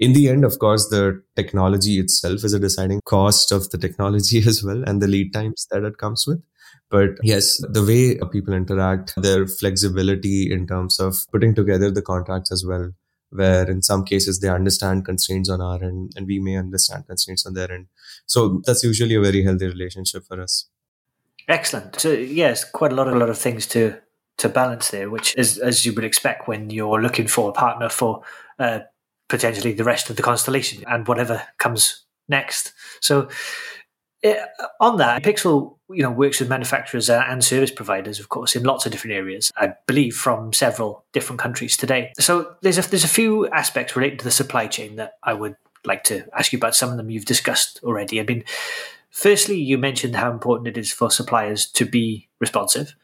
in 0.02 0.14
the 0.14 0.28
end, 0.28 0.44
of 0.44 0.58
course, 0.58 0.88
the 0.88 1.22
technology 1.36 2.00
itself 2.00 2.42
is 2.42 2.52
a 2.52 2.58
deciding 2.58 3.00
cost 3.04 3.52
of 3.52 3.70
the 3.70 3.78
technology 3.78 4.38
as 4.46 4.62
well 4.62 4.82
and 4.84 5.00
the 5.00 5.06
lead 5.06 5.32
times 5.32 5.66
that 5.70 5.84
it 5.84 5.98
comes 5.98 6.26
with. 6.26 6.42
But 6.90 7.10
yes, 7.22 7.64
the 7.70 7.84
way 7.84 8.18
people 8.32 8.52
interact, 8.52 9.14
their 9.16 9.46
flexibility 9.46 10.52
in 10.52 10.66
terms 10.66 10.98
of 10.98 11.16
putting 11.30 11.54
together 11.54 11.90
the 11.90 12.02
contracts 12.02 12.50
as 12.50 12.66
well, 12.66 12.92
where 13.30 13.70
in 13.70 13.80
some 13.80 14.04
cases 14.04 14.40
they 14.40 14.48
understand 14.48 15.04
constraints 15.04 15.48
on 15.48 15.60
our 15.60 15.82
end 15.82 16.12
and 16.16 16.26
we 16.26 16.38
may 16.38 16.56
understand 16.56 17.06
constraints 17.06 17.46
on 17.46 17.54
their 17.54 17.70
end. 17.70 17.86
So 18.26 18.60
that's 18.66 18.82
usually 18.82 19.14
a 19.14 19.20
very 19.20 19.44
healthy 19.44 19.68
relationship 19.68 20.24
for 20.26 20.40
us. 20.42 20.66
Excellent. 21.48 21.98
So 21.98 22.12
yes, 22.12 22.64
quite 22.64 22.92
a 22.92 22.94
lot, 22.94 23.08
a 23.08 23.16
lot 23.16 23.30
of 23.30 23.38
things 23.38 23.66
to 23.68 23.98
to 24.42 24.48
balance 24.48 24.90
there, 24.90 25.08
which 25.08 25.34
is 25.36 25.58
as 25.58 25.86
you 25.86 25.92
would 25.94 26.04
expect 26.04 26.48
when 26.48 26.70
you're 26.70 27.00
looking 27.00 27.26
for 27.26 27.48
a 27.48 27.52
partner 27.52 27.88
for 27.88 28.22
uh, 28.58 28.80
potentially 29.28 29.72
the 29.72 29.84
rest 29.84 30.10
of 30.10 30.16
the 30.16 30.22
constellation 30.22 30.84
and 30.86 31.08
whatever 31.08 31.42
comes 31.58 32.04
next. 32.28 32.72
So 33.00 33.28
it, 34.22 34.38
on 34.80 34.98
that, 34.98 35.22
Pixxel 35.22 35.78
you 35.90 36.02
know 36.02 36.10
works 36.10 36.40
with 36.40 36.48
manufacturers 36.48 37.08
and 37.08 37.42
service 37.44 37.70
providers, 37.70 38.18
of 38.18 38.28
course, 38.28 38.56
in 38.56 38.64
lots 38.64 38.84
of 38.84 38.92
different 38.92 39.14
areas. 39.14 39.52
I 39.56 39.74
believe 39.86 40.16
from 40.16 40.52
several 40.52 41.04
different 41.12 41.40
countries 41.40 41.76
today. 41.76 42.12
So 42.18 42.56
there's 42.62 42.78
a 42.78 42.82
there's 42.82 43.04
a 43.04 43.08
few 43.08 43.48
aspects 43.48 43.96
related 43.96 44.20
to 44.20 44.24
the 44.24 44.30
supply 44.30 44.66
chain 44.66 44.96
that 44.96 45.14
I 45.22 45.34
would 45.34 45.56
like 45.84 46.04
to 46.04 46.24
ask 46.36 46.52
you 46.52 46.58
about. 46.58 46.74
Some 46.74 46.90
of 46.90 46.96
them 46.96 47.10
you've 47.10 47.24
discussed 47.24 47.80
already. 47.84 48.20
I 48.20 48.24
mean, 48.24 48.44
firstly, 49.10 49.56
you 49.56 49.78
mentioned 49.78 50.16
how 50.16 50.30
important 50.30 50.68
it 50.68 50.76
is 50.76 50.92
for 50.92 51.10
suppliers 51.10 51.66
to 51.72 51.84
be 51.84 52.28
responsive 52.40 52.94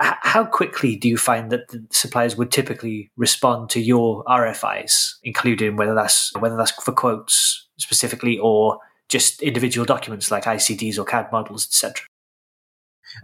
how 0.00 0.44
quickly 0.44 0.96
do 0.96 1.08
you 1.08 1.18
find 1.18 1.52
that 1.52 1.68
the 1.68 1.86
suppliers 1.90 2.36
would 2.36 2.50
typically 2.50 3.10
respond 3.16 3.68
to 3.70 3.80
your 3.80 4.24
RFIs, 4.24 5.14
including 5.22 5.76
whether 5.76 5.94
that's 5.94 6.32
whether 6.38 6.56
that's 6.56 6.72
for 6.82 6.92
quotes 6.92 7.68
specifically 7.76 8.38
or 8.38 8.78
just 9.08 9.42
individual 9.42 9.84
documents 9.84 10.30
like 10.30 10.44
ICDs 10.44 10.98
or 10.98 11.04
CAD 11.04 11.28
models, 11.32 11.66
etc. 11.66 12.06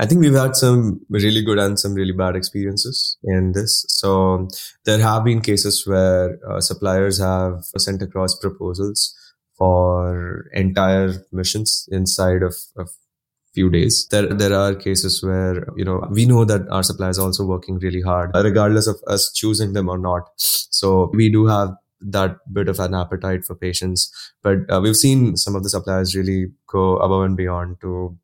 I 0.01 0.07
think 0.07 0.21
we've 0.21 0.35
had 0.35 0.57
some 0.57 1.01
really 1.09 1.43
good 1.43 1.59
and 1.59 1.79
some 1.79 1.95
really 1.95 2.13
bad 2.13 2.35
experiences 2.35 3.17
in 3.23 3.53
this. 3.53 3.87
So 3.89 4.49
there 4.85 4.99
have 4.99 5.25
been 5.25 5.41
cases 5.41 5.87
where 5.87 6.39
uh, 6.47 6.61
suppliers 6.61 7.21
have 7.21 7.65
sent 7.79 8.03
across 8.03 8.37
proposals 8.37 9.15
for 9.57 10.47
entire 10.53 11.25
missions 11.33 11.89
inside 11.91 12.43
of, 12.43 12.55
of 12.77 12.91
few 13.57 13.71
days. 13.71 14.07
There, 14.11 14.29
there 14.43 14.55
are 14.55 14.75
cases 14.75 15.23
where, 15.23 15.67
you 15.77 15.85
know, 15.89 15.99
we 16.11 16.27
know 16.27 16.45
that 16.45 16.69
our 16.69 16.83
supplier 16.83 17.11
is 17.17 17.19
also 17.19 17.45
working 17.45 17.79
really 17.79 18.03
hard, 18.03 18.31
regardless 18.35 18.87
of 18.87 19.03
us 19.17 19.33
choosing 19.35 19.73
them 19.73 19.89
or 19.89 19.99
not. 19.99 20.31
So 20.37 21.11
we 21.15 21.31
do 21.39 21.47
have 21.47 21.75
that 22.01 22.37
bit 22.53 22.69
of 22.69 22.79
an 22.79 22.95
appetite 22.95 23.45
for 23.47 23.55
patience. 23.55 24.11
But 24.43 24.71
uh, 24.71 24.81
we've 24.83 24.97
seen 24.97 25.37
some 25.37 25.57
of 25.57 25.63
the 25.63 25.71
suppliers 25.71 26.15
really 26.15 26.47
go 26.67 26.99
above 26.99 27.25
and 27.25 27.37
beyond 27.37 27.81
to 27.81 28.19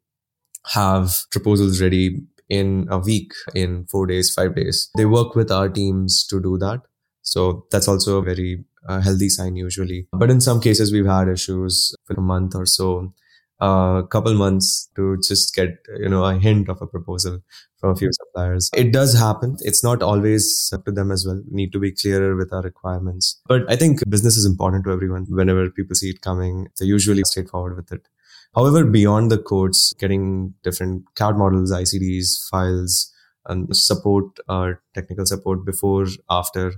have 0.74 1.10
proposals 1.30 1.80
ready 1.80 2.20
in 2.48 2.86
a 2.90 2.98
week, 2.98 3.32
in 3.54 3.86
four 3.90 4.06
days, 4.06 4.32
five 4.34 4.54
days. 4.54 4.90
They 4.96 5.06
work 5.06 5.34
with 5.34 5.50
our 5.50 5.70
teams 5.70 6.26
to 6.26 6.40
do 6.40 6.58
that. 6.58 6.82
So 7.22 7.66
that's 7.70 7.88
also 7.88 8.18
a 8.18 8.22
very 8.22 8.64
uh, 8.88 9.00
healthy 9.00 9.28
sign 9.30 9.56
usually. 9.56 10.06
But 10.12 10.30
in 10.30 10.40
some 10.40 10.60
cases, 10.60 10.92
we've 10.92 11.06
had 11.06 11.28
issues 11.28 11.94
for 12.04 12.14
a 12.14 12.20
month 12.20 12.54
or 12.54 12.66
so 12.66 13.14
a 13.62 14.02
couple 14.10 14.34
months 14.34 14.90
to 14.96 15.16
just 15.26 15.54
get 15.54 15.78
you 15.98 16.08
know 16.08 16.24
a 16.24 16.38
hint 16.38 16.68
of 16.68 16.82
a 16.82 16.86
proposal 16.86 17.40
from 17.78 17.90
a 17.90 17.96
few 17.96 18.10
suppliers. 18.12 18.70
It 18.74 18.92
does 18.92 19.16
happen. 19.18 19.56
It's 19.60 19.84
not 19.84 20.02
always 20.02 20.70
up 20.72 20.84
to 20.86 20.92
them 20.92 21.12
as 21.12 21.24
well. 21.26 21.42
We 21.48 21.56
need 21.62 21.72
to 21.72 21.78
be 21.78 21.92
clearer 21.92 22.34
with 22.36 22.52
our 22.52 22.62
requirements. 22.62 23.40
But 23.46 23.70
i 23.70 23.76
think 23.76 24.02
business 24.08 24.36
is 24.36 24.44
important 24.46 24.84
to 24.84 24.92
everyone 24.92 25.26
whenever 25.28 25.70
people 25.70 25.94
see 25.94 26.10
it 26.10 26.20
coming. 26.22 26.68
They're 26.78 26.88
usually 26.88 27.22
straightforward 27.24 27.76
with 27.76 27.92
it. 27.92 28.08
However 28.54 28.84
beyond 28.84 29.30
the 29.30 29.38
codes 29.38 29.94
getting 29.98 30.54
different 30.62 31.04
cad 31.14 31.36
models 31.36 31.72
icds 31.72 32.48
files 32.50 33.12
and 33.46 33.76
support 33.76 34.38
uh, 34.48 34.72
technical 34.94 35.26
support 35.26 35.64
before 35.64 36.06
after 36.30 36.74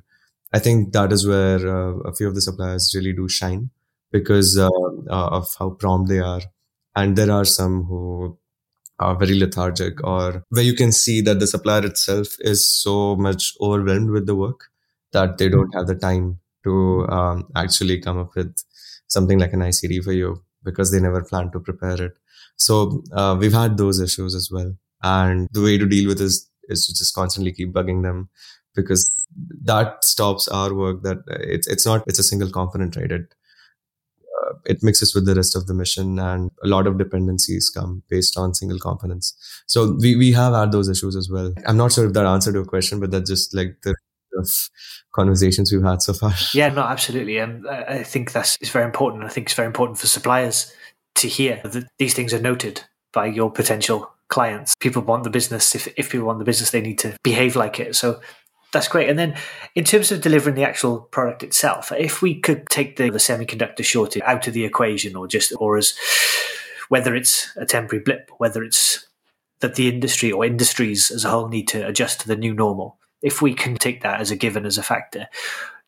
i 0.52 0.58
think 0.58 0.92
that 0.92 1.12
is 1.12 1.26
where 1.26 1.58
uh, 1.76 1.96
a 2.10 2.14
few 2.14 2.28
of 2.28 2.34
the 2.34 2.40
suppliers 2.40 2.92
really 2.94 3.12
do 3.12 3.28
shine 3.28 3.70
because 4.12 4.56
uh, 4.56 4.68
uh 5.16 5.28
of 5.38 5.48
how 5.58 5.68
prompt 5.70 6.08
they 6.08 6.20
are 6.20 6.40
and 6.96 7.16
there 7.16 7.30
are 7.30 7.44
some 7.44 7.84
who 7.84 8.38
are 9.00 9.16
very 9.16 9.38
lethargic 9.38 10.02
or 10.04 10.44
where 10.50 10.62
you 10.62 10.74
can 10.74 10.92
see 10.92 11.20
that 11.20 11.40
the 11.40 11.46
supplier 11.46 11.84
itself 11.84 12.28
is 12.40 12.70
so 12.70 13.16
much 13.16 13.52
overwhelmed 13.60 14.10
with 14.10 14.26
the 14.26 14.36
work 14.36 14.68
that 15.12 15.38
they 15.38 15.48
don't 15.48 15.74
have 15.74 15.86
the 15.86 15.94
time 15.94 16.38
to 16.62 17.06
um, 17.08 17.48
actually 17.56 18.00
come 18.00 18.18
up 18.18 18.34
with 18.34 18.54
something 19.08 19.38
like 19.38 19.52
an 19.52 19.60
ICD 19.60 20.02
for 20.02 20.12
you 20.12 20.42
because 20.62 20.90
they 20.90 21.00
never 21.00 21.22
plan 21.22 21.50
to 21.52 21.60
prepare 21.60 22.00
it. 22.00 22.12
So 22.56 23.02
uh, 23.12 23.36
we've 23.38 23.52
had 23.52 23.76
those 23.76 24.00
issues 24.00 24.34
as 24.34 24.50
well. 24.50 24.74
And 25.02 25.48
the 25.52 25.62
way 25.62 25.76
to 25.76 25.86
deal 25.86 26.08
with 26.08 26.18
this 26.18 26.48
is 26.68 26.86
to 26.86 26.94
just 26.94 27.14
constantly 27.14 27.52
keep 27.52 27.72
bugging 27.72 28.02
them 28.02 28.30
because 28.74 29.26
that 29.62 30.04
stops 30.04 30.48
our 30.48 30.74
work 30.74 31.02
that 31.02 31.18
it's 31.28 31.66
it's 31.66 31.86
not 31.86 32.04
it's 32.06 32.18
a 32.18 32.22
single 32.22 32.50
component 32.50 32.96
right 32.96 33.12
it 33.12 33.34
Uh, 34.44 34.54
it 34.66 34.82
mixes 34.82 35.14
with 35.14 35.26
the 35.26 35.34
rest 35.34 35.56
of 35.56 35.66
the 35.66 35.74
mission 35.74 36.18
and 36.18 36.50
a 36.62 36.68
lot 36.68 36.86
of 36.86 36.98
dependencies 36.98 37.70
come 37.70 38.02
based 38.08 38.36
on 38.36 38.54
single 38.54 38.78
components. 38.78 39.34
So 39.66 39.96
we, 40.00 40.16
we 40.16 40.32
have 40.32 40.54
had 40.54 40.72
those 40.72 40.88
issues 40.88 41.16
as 41.16 41.30
well. 41.30 41.54
I'm 41.66 41.76
not 41.76 41.92
sure 41.92 42.06
if 42.06 42.12
that 42.14 42.26
answered 42.26 42.54
your 42.54 42.64
question 42.64 43.00
but 43.00 43.10
that's 43.10 43.30
just 43.30 43.54
like 43.54 43.80
the 43.82 43.94
of 44.36 44.70
conversations 45.12 45.72
we've 45.72 45.82
had 45.82 46.02
so 46.02 46.12
far. 46.12 46.32
Yeah 46.54 46.68
no 46.68 46.82
absolutely. 46.82 47.38
And 47.38 47.68
i 47.68 48.02
think 48.02 48.32
that's 48.32 48.56
it's 48.60 48.70
very 48.70 48.84
important. 48.84 49.24
I 49.24 49.28
think 49.28 49.46
it's 49.46 49.54
very 49.54 49.66
important 49.66 49.98
for 49.98 50.06
suppliers 50.06 50.72
to 51.16 51.28
hear 51.28 51.60
that 51.64 51.86
these 51.98 52.14
things 52.14 52.34
are 52.34 52.40
noted 52.40 52.82
by 53.12 53.26
your 53.26 53.50
potential 53.50 54.10
clients. 54.28 54.74
People 54.80 55.02
want 55.02 55.22
the 55.22 55.30
business. 55.30 55.74
If, 55.74 55.86
if 55.96 56.10
people 56.10 56.26
want 56.26 56.40
the 56.40 56.44
business 56.44 56.70
they 56.70 56.80
need 56.80 56.98
to 57.00 57.16
behave 57.22 57.56
like 57.56 57.78
it. 57.78 57.94
So 57.94 58.20
that's 58.74 58.88
great. 58.88 59.08
And 59.08 59.18
then 59.18 59.34
in 59.74 59.84
terms 59.84 60.12
of 60.12 60.20
delivering 60.20 60.54
the 60.54 60.64
actual 60.64 61.00
product 61.00 61.42
itself, 61.42 61.90
if 61.92 62.20
we 62.20 62.38
could 62.38 62.68
take 62.68 62.96
the, 62.96 63.08
the 63.08 63.18
semiconductor 63.18 63.82
shortage 63.82 64.22
out 64.26 64.46
of 64.46 64.52
the 64.52 64.66
equation 64.66 65.16
or 65.16 65.26
just, 65.26 65.54
or 65.58 65.78
as 65.78 65.94
whether 66.90 67.14
it's 67.14 67.50
a 67.56 67.64
temporary 67.64 68.02
blip, 68.02 68.30
whether 68.36 68.62
it's 68.62 69.06
that 69.60 69.76
the 69.76 69.88
industry 69.88 70.30
or 70.30 70.44
industries 70.44 71.10
as 71.10 71.24
a 71.24 71.30
whole 71.30 71.48
need 71.48 71.66
to 71.68 71.86
adjust 71.86 72.20
to 72.20 72.28
the 72.28 72.36
new 72.36 72.52
normal, 72.52 72.98
if 73.22 73.40
we 73.40 73.54
can 73.54 73.74
take 73.76 74.02
that 74.02 74.20
as 74.20 74.30
a 74.30 74.36
given 74.36 74.66
as 74.66 74.76
a 74.76 74.82
factor, 74.82 75.26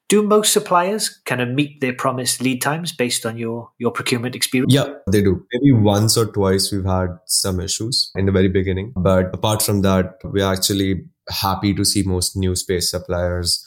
do 0.08 0.22
most 0.22 0.52
suppliers 0.52 1.20
kind 1.25 1.40
of 1.40 1.48
meet 1.48 1.80
their 1.80 1.92
promised 1.92 2.40
lead 2.40 2.62
times 2.62 2.92
based 2.92 3.26
on 3.26 3.36
your 3.36 3.70
your 3.78 3.90
procurement 3.90 4.34
experience? 4.34 4.72
Yeah, 4.72 4.94
they 5.10 5.22
do. 5.22 5.44
Maybe 5.52 5.72
once 5.72 6.16
or 6.16 6.26
twice 6.26 6.70
we've 6.72 6.84
had 6.84 7.18
some 7.26 7.60
issues 7.60 8.10
in 8.14 8.26
the 8.26 8.32
very 8.32 8.48
beginning, 8.48 8.92
but 8.96 9.34
apart 9.34 9.62
from 9.62 9.82
that, 9.82 10.18
we 10.25 10.42
are 10.42 10.52
actually 10.52 11.04
happy 11.28 11.75
to 11.75 11.84
see 11.84 12.02
most 12.04 12.36
new 12.36 12.54
space 12.54 12.90
suppliers 12.90 13.64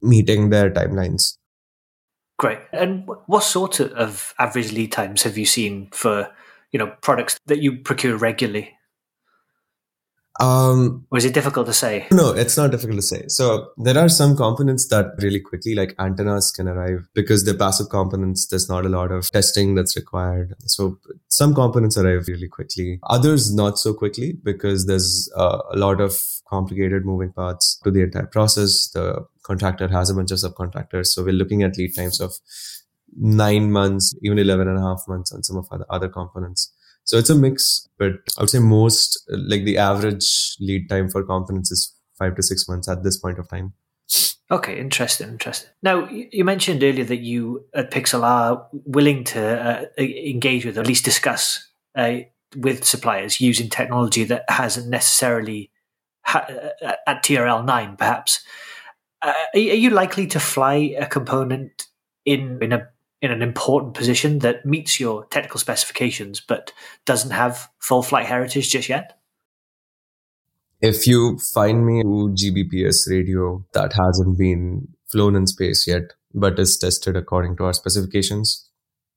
meeting 0.00 0.50
their 0.50 0.70
timelines. 0.70 1.36
Great. 2.38 2.58
And 2.72 3.08
what 3.26 3.42
sort 3.42 3.80
of 3.80 4.34
average 4.38 4.72
lead 4.72 4.92
times 4.92 5.22
have 5.22 5.38
you 5.38 5.46
seen 5.46 5.88
for, 5.92 6.30
you 6.72 6.78
know, 6.78 6.92
products 7.00 7.38
that 7.46 7.60
you 7.62 7.78
procure 7.78 8.16
regularly? 8.16 8.76
Um, 10.40 11.06
or 11.12 11.18
is 11.18 11.24
it 11.24 11.32
difficult 11.32 11.66
to 11.66 11.72
say? 11.72 12.08
No, 12.10 12.32
it's 12.32 12.56
not 12.56 12.70
difficult 12.72 12.98
to 12.98 13.02
say. 13.02 13.24
So 13.28 13.68
there 13.76 13.96
are 13.96 14.08
some 14.08 14.36
components 14.36 14.88
that 14.88 15.12
really 15.18 15.40
quickly, 15.40 15.74
like 15.74 15.94
antennas, 15.98 16.50
can 16.50 16.66
arrive 16.66 17.06
because 17.14 17.44
they're 17.44 17.56
passive 17.56 17.88
components. 17.88 18.48
There's 18.48 18.68
not 18.68 18.84
a 18.84 18.88
lot 18.88 19.12
of 19.12 19.30
testing 19.30 19.74
that's 19.76 19.96
required. 19.96 20.54
So 20.66 20.98
some 21.28 21.54
components 21.54 21.96
arrive 21.96 22.26
really 22.26 22.48
quickly. 22.48 22.98
Others 23.04 23.54
not 23.54 23.78
so 23.78 23.94
quickly 23.94 24.32
because 24.42 24.86
there's 24.86 25.30
uh, 25.36 25.58
a 25.72 25.76
lot 25.76 26.00
of 26.00 26.20
complicated 26.48 27.04
moving 27.04 27.32
parts 27.32 27.80
to 27.84 27.90
the 27.90 28.02
entire 28.02 28.26
process. 28.26 28.88
The 28.88 29.26
contractor 29.44 29.88
has 29.88 30.10
a 30.10 30.14
bunch 30.14 30.32
of 30.32 30.38
subcontractors. 30.38 31.06
So 31.06 31.22
we're 31.22 31.32
looking 31.32 31.62
at 31.62 31.78
lead 31.78 31.94
times 31.94 32.20
of 32.20 32.34
nine 33.16 33.70
months, 33.70 34.14
even 34.22 34.38
11 34.38 34.66
and 34.66 34.78
a 34.78 34.80
half 34.80 35.04
months 35.06 35.32
on 35.32 35.42
some 35.44 35.56
of 35.56 35.68
the 35.68 35.86
other 35.90 36.08
components. 36.08 36.72
So 37.04 37.18
it's 37.18 37.30
a 37.30 37.34
mix, 37.34 37.88
but 37.98 38.12
I 38.38 38.42
would 38.42 38.50
say 38.50 38.58
most, 38.58 39.22
like 39.28 39.64
the 39.64 39.78
average 39.78 40.56
lead 40.58 40.88
time 40.88 41.10
for 41.10 41.22
components 41.22 41.70
is 41.70 41.94
five 42.18 42.34
to 42.36 42.42
six 42.42 42.66
months 42.68 42.88
at 42.88 43.02
this 43.02 43.18
point 43.18 43.38
of 43.38 43.48
time. 43.48 43.74
Okay, 44.50 44.78
interesting, 44.78 45.28
interesting. 45.28 45.70
Now, 45.82 46.08
you 46.08 46.44
mentioned 46.44 46.82
earlier 46.82 47.04
that 47.04 47.20
you 47.20 47.66
at 47.74 47.90
Pixxel 47.90 48.22
are 48.22 48.66
willing 48.72 49.24
to 49.24 49.40
uh, 49.42 49.84
engage 49.98 50.66
with, 50.66 50.76
or 50.76 50.82
at 50.82 50.86
least 50.86 51.04
discuss 51.04 51.66
uh, 51.94 52.18
with 52.56 52.84
suppliers 52.84 53.40
using 53.40 53.70
technology 53.70 54.24
that 54.24 54.44
hasn't 54.48 54.88
necessarily 54.88 55.70
ha- 56.24 56.46
uh, 56.84 56.92
at 57.06 57.24
TRL 57.24 57.64
nine, 57.64 57.96
perhaps. 57.96 58.44
Uh, 59.22 59.32
are 59.54 59.58
you 59.58 59.90
likely 59.90 60.26
to 60.26 60.38
fly 60.38 60.94
a 60.98 61.06
component 61.06 61.86
in 62.26 62.58
in 62.62 62.72
a 62.72 62.88
in 63.24 63.30
an 63.30 63.42
important 63.42 63.94
position 63.94 64.40
that 64.40 64.66
meets 64.66 65.00
your 65.00 65.24
technical 65.26 65.58
specifications 65.58 66.40
but 66.40 66.72
doesn't 67.06 67.30
have 67.30 67.68
full 67.78 68.02
flight 68.02 68.26
heritage 68.26 68.70
just 68.70 68.88
yet? 68.88 69.18
If 70.80 71.06
you 71.06 71.38
find 71.38 71.86
me 71.86 72.00
a 72.00 72.04
GBPS 72.04 73.08
radio 73.08 73.64
that 73.72 73.94
hasn't 73.94 74.36
been 74.36 74.88
flown 75.10 75.34
in 75.34 75.46
space 75.46 75.86
yet, 75.86 76.12
but 76.34 76.58
is 76.58 76.76
tested 76.76 77.16
according 77.16 77.56
to 77.56 77.64
our 77.64 77.72
specifications, 77.72 78.68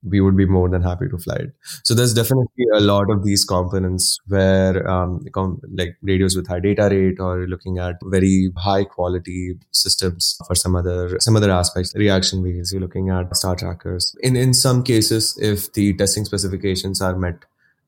we 0.09 0.21
would 0.21 0.37
be 0.37 0.45
more 0.45 0.69
than 0.69 0.81
happy 0.81 1.07
to 1.09 1.17
fly 1.17 1.35
it. 1.35 1.53
So 1.83 1.93
there's 1.93 2.13
definitely 2.13 2.65
a 2.73 2.79
lot 2.79 3.09
of 3.09 3.23
these 3.23 3.43
components 3.45 4.19
where 4.27 4.87
um, 4.89 5.25
like 5.73 5.97
radios 6.01 6.35
with 6.35 6.47
high 6.47 6.59
data 6.59 6.89
rate 6.89 7.19
or 7.19 7.47
looking 7.47 7.77
at 7.77 7.95
very 8.03 8.49
high 8.57 8.83
quality 8.83 9.55
systems 9.71 10.37
for 10.47 10.55
some 10.55 10.75
other 10.75 11.19
some 11.19 11.35
other 11.35 11.51
aspects, 11.51 11.93
reaction 11.95 12.41
wheels, 12.41 12.71
you're 12.71 12.81
looking 12.81 13.09
at 13.09 13.35
star 13.35 13.55
trackers. 13.55 14.15
In 14.21 14.35
in 14.35 14.53
some 14.53 14.83
cases, 14.83 15.37
if 15.41 15.71
the 15.73 15.93
testing 15.93 16.25
specifications 16.25 17.01
are 17.01 17.15
met 17.17 17.45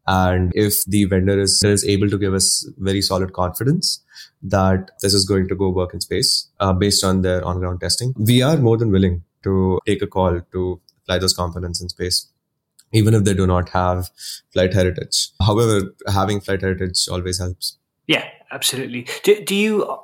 and 0.10 0.52
if 0.56 0.84
the 0.86 1.06
vendor 1.06 1.40
is, 1.40 1.62
is 1.64 1.86
able 1.86 2.10
to 2.10 2.18
give 2.18 2.34
us 2.34 2.68
very 2.78 3.02
solid 3.02 3.34
confidence 3.34 4.04
that 4.42 4.90
this 5.02 5.14
is 5.14 5.24
going 5.24 5.48
to 5.48 5.56
go 5.56 5.70
work 5.70 5.94
in 5.94 6.02
space 6.02 6.48
uh, 6.60 6.74
based 6.74 7.04
on 7.04 7.22
their 7.22 7.46
on 7.46 7.60
ground 7.60 7.80
testing, 7.80 8.14
we 8.18 8.42
are 8.42 8.58
more 8.58 8.76
than 8.76 8.92
willing 8.92 9.24
to 9.44 9.80
take 9.86 10.02
a 10.02 10.08
call 10.08 10.42
to 10.52 10.82
those 11.18 11.34
components 11.34 11.82
in 11.82 11.90
space 11.90 12.28
even 12.92 13.14
if 13.14 13.24
they 13.24 13.34
do 13.34 13.46
not 13.46 13.70
have 13.70 14.10
flight 14.52 14.74
heritage. 14.74 15.30
However, 15.42 15.94
having 16.08 16.42
flight 16.42 16.62
heritage 16.62 17.08
always 17.10 17.40
helps. 17.40 17.78
Yeah, 18.08 18.28
absolutely. 18.52 19.08
Do, 19.24 19.44
do 19.44 19.56
you 19.56 20.00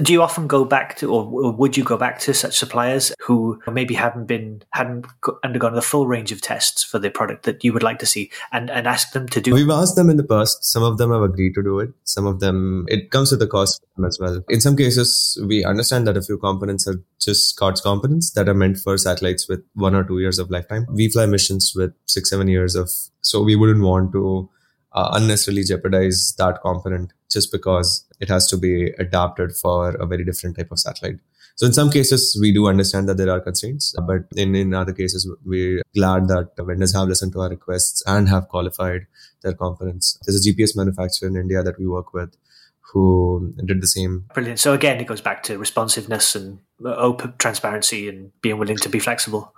do 0.00 0.12
you 0.12 0.22
often 0.22 0.46
go 0.46 0.64
back 0.64 0.96
to, 0.98 1.10
or 1.10 1.52
would 1.52 1.76
you 1.76 1.82
go 1.82 1.96
back 1.96 2.18
to 2.20 2.34
such 2.34 2.58
suppliers 2.58 3.12
who 3.20 3.60
maybe 3.70 3.94
hadn't 3.94 4.26
been 4.26 4.62
hadn't 4.72 5.06
undergone 5.42 5.74
the 5.74 5.82
full 5.82 6.06
range 6.06 6.30
of 6.30 6.42
tests 6.42 6.84
for 6.84 6.98
their 6.98 7.10
product 7.10 7.44
that 7.44 7.64
you 7.64 7.72
would 7.72 7.82
like 7.82 7.98
to 8.00 8.06
see, 8.06 8.30
and 8.52 8.70
and 8.70 8.86
ask 8.86 9.12
them 9.12 9.26
to 9.28 9.40
do? 9.40 9.54
We've 9.54 9.70
asked 9.70 9.96
them 9.96 10.10
in 10.10 10.18
the 10.18 10.24
past. 10.24 10.64
Some 10.64 10.82
of 10.82 10.98
them 10.98 11.10
have 11.10 11.22
agreed 11.22 11.54
to 11.54 11.62
do 11.62 11.78
it. 11.80 11.90
Some 12.04 12.26
of 12.26 12.40
them 12.40 12.84
it 12.88 13.10
comes 13.10 13.30
with 13.30 13.40
the 13.40 13.46
cost 13.46 13.82
as 14.06 14.18
well. 14.20 14.44
In 14.48 14.60
some 14.60 14.76
cases, 14.76 15.42
we 15.46 15.64
understand 15.64 16.06
that 16.06 16.16
a 16.16 16.22
few 16.22 16.36
components 16.38 16.86
are 16.86 17.02
just 17.18 17.56
COTS 17.56 17.80
components 17.80 18.30
that 18.32 18.48
are 18.48 18.54
meant 18.54 18.78
for 18.78 18.98
satellites 18.98 19.48
with 19.48 19.64
one 19.74 19.94
or 19.94 20.04
two 20.04 20.18
years 20.18 20.38
of 20.38 20.50
lifetime. 20.50 20.86
We 20.92 21.08
fly 21.08 21.26
missions 21.26 21.72
with 21.74 21.94
six 22.06 22.28
seven 22.28 22.48
years 22.48 22.74
of, 22.74 22.90
so 23.22 23.42
we 23.42 23.56
wouldn't 23.56 23.82
want 23.82 24.12
to 24.12 24.50
uh, 24.92 25.10
unnecessarily 25.12 25.64
jeopardize 25.64 26.34
that 26.38 26.60
component 26.62 27.12
just 27.30 27.52
because 27.52 28.04
it 28.20 28.28
has 28.28 28.48
to 28.48 28.56
be 28.56 28.88
adapted 28.98 29.52
for 29.52 29.90
a 29.90 30.06
very 30.06 30.24
different 30.24 30.56
type 30.56 30.70
of 30.70 30.78
satellite. 30.78 31.20
So 31.56 31.66
in 31.66 31.72
some 31.72 31.90
cases, 31.90 32.38
we 32.40 32.52
do 32.52 32.68
understand 32.68 33.08
that 33.08 33.16
there 33.16 33.30
are 33.30 33.40
constraints, 33.40 33.92
but 34.06 34.26
in, 34.36 34.54
in 34.54 34.72
other 34.74 34.92
cases, 34.92 35.28
we're 35.44 35.82
glad 35.92 36.28
that 36.28 36.54
the 36.54 36.62
vendors 36.62 36.94
have 36.94 37.08
listened 37.08 37.32
to 37.32 37.40
our 37.40 37.48
requests 37.48 38.00
and 38.06 38.28
have 38.28 38.48
qualified 38.48 39.08
their 39.42 39.54
components. 39.54 40.18
There's 40.24 40.46
a 40.46 40.48
GPS 40.48 40.76
manufacturer 40.76 41.28
in 41.28 41.36
India 41.36 41.64
that 41.64 41.76
we 41.76 41.88
work 41.88 42.14
with 42.14 42.36
who 42.92 43.54
did 43.64 43.82
the 43.82 43.86
same. 43.86 44.26
Brilliant. 44.34 44.60
So 44.60 44.72
again, 44.72 45.00
it 45.00 45.06
goes 45.06 45.20
back 45.20 45.42
to 45.44 45.58
responsiveness 45.58 46.34
and 46.34 46.60
open 46.84 47.34
transparency 47.38 48.08
and 48.08 48.30
being 48.40 48.58
willing 48.58 48.76
to 48.78 48.88
be 48.88 48.98
flexible. 48.98 49.52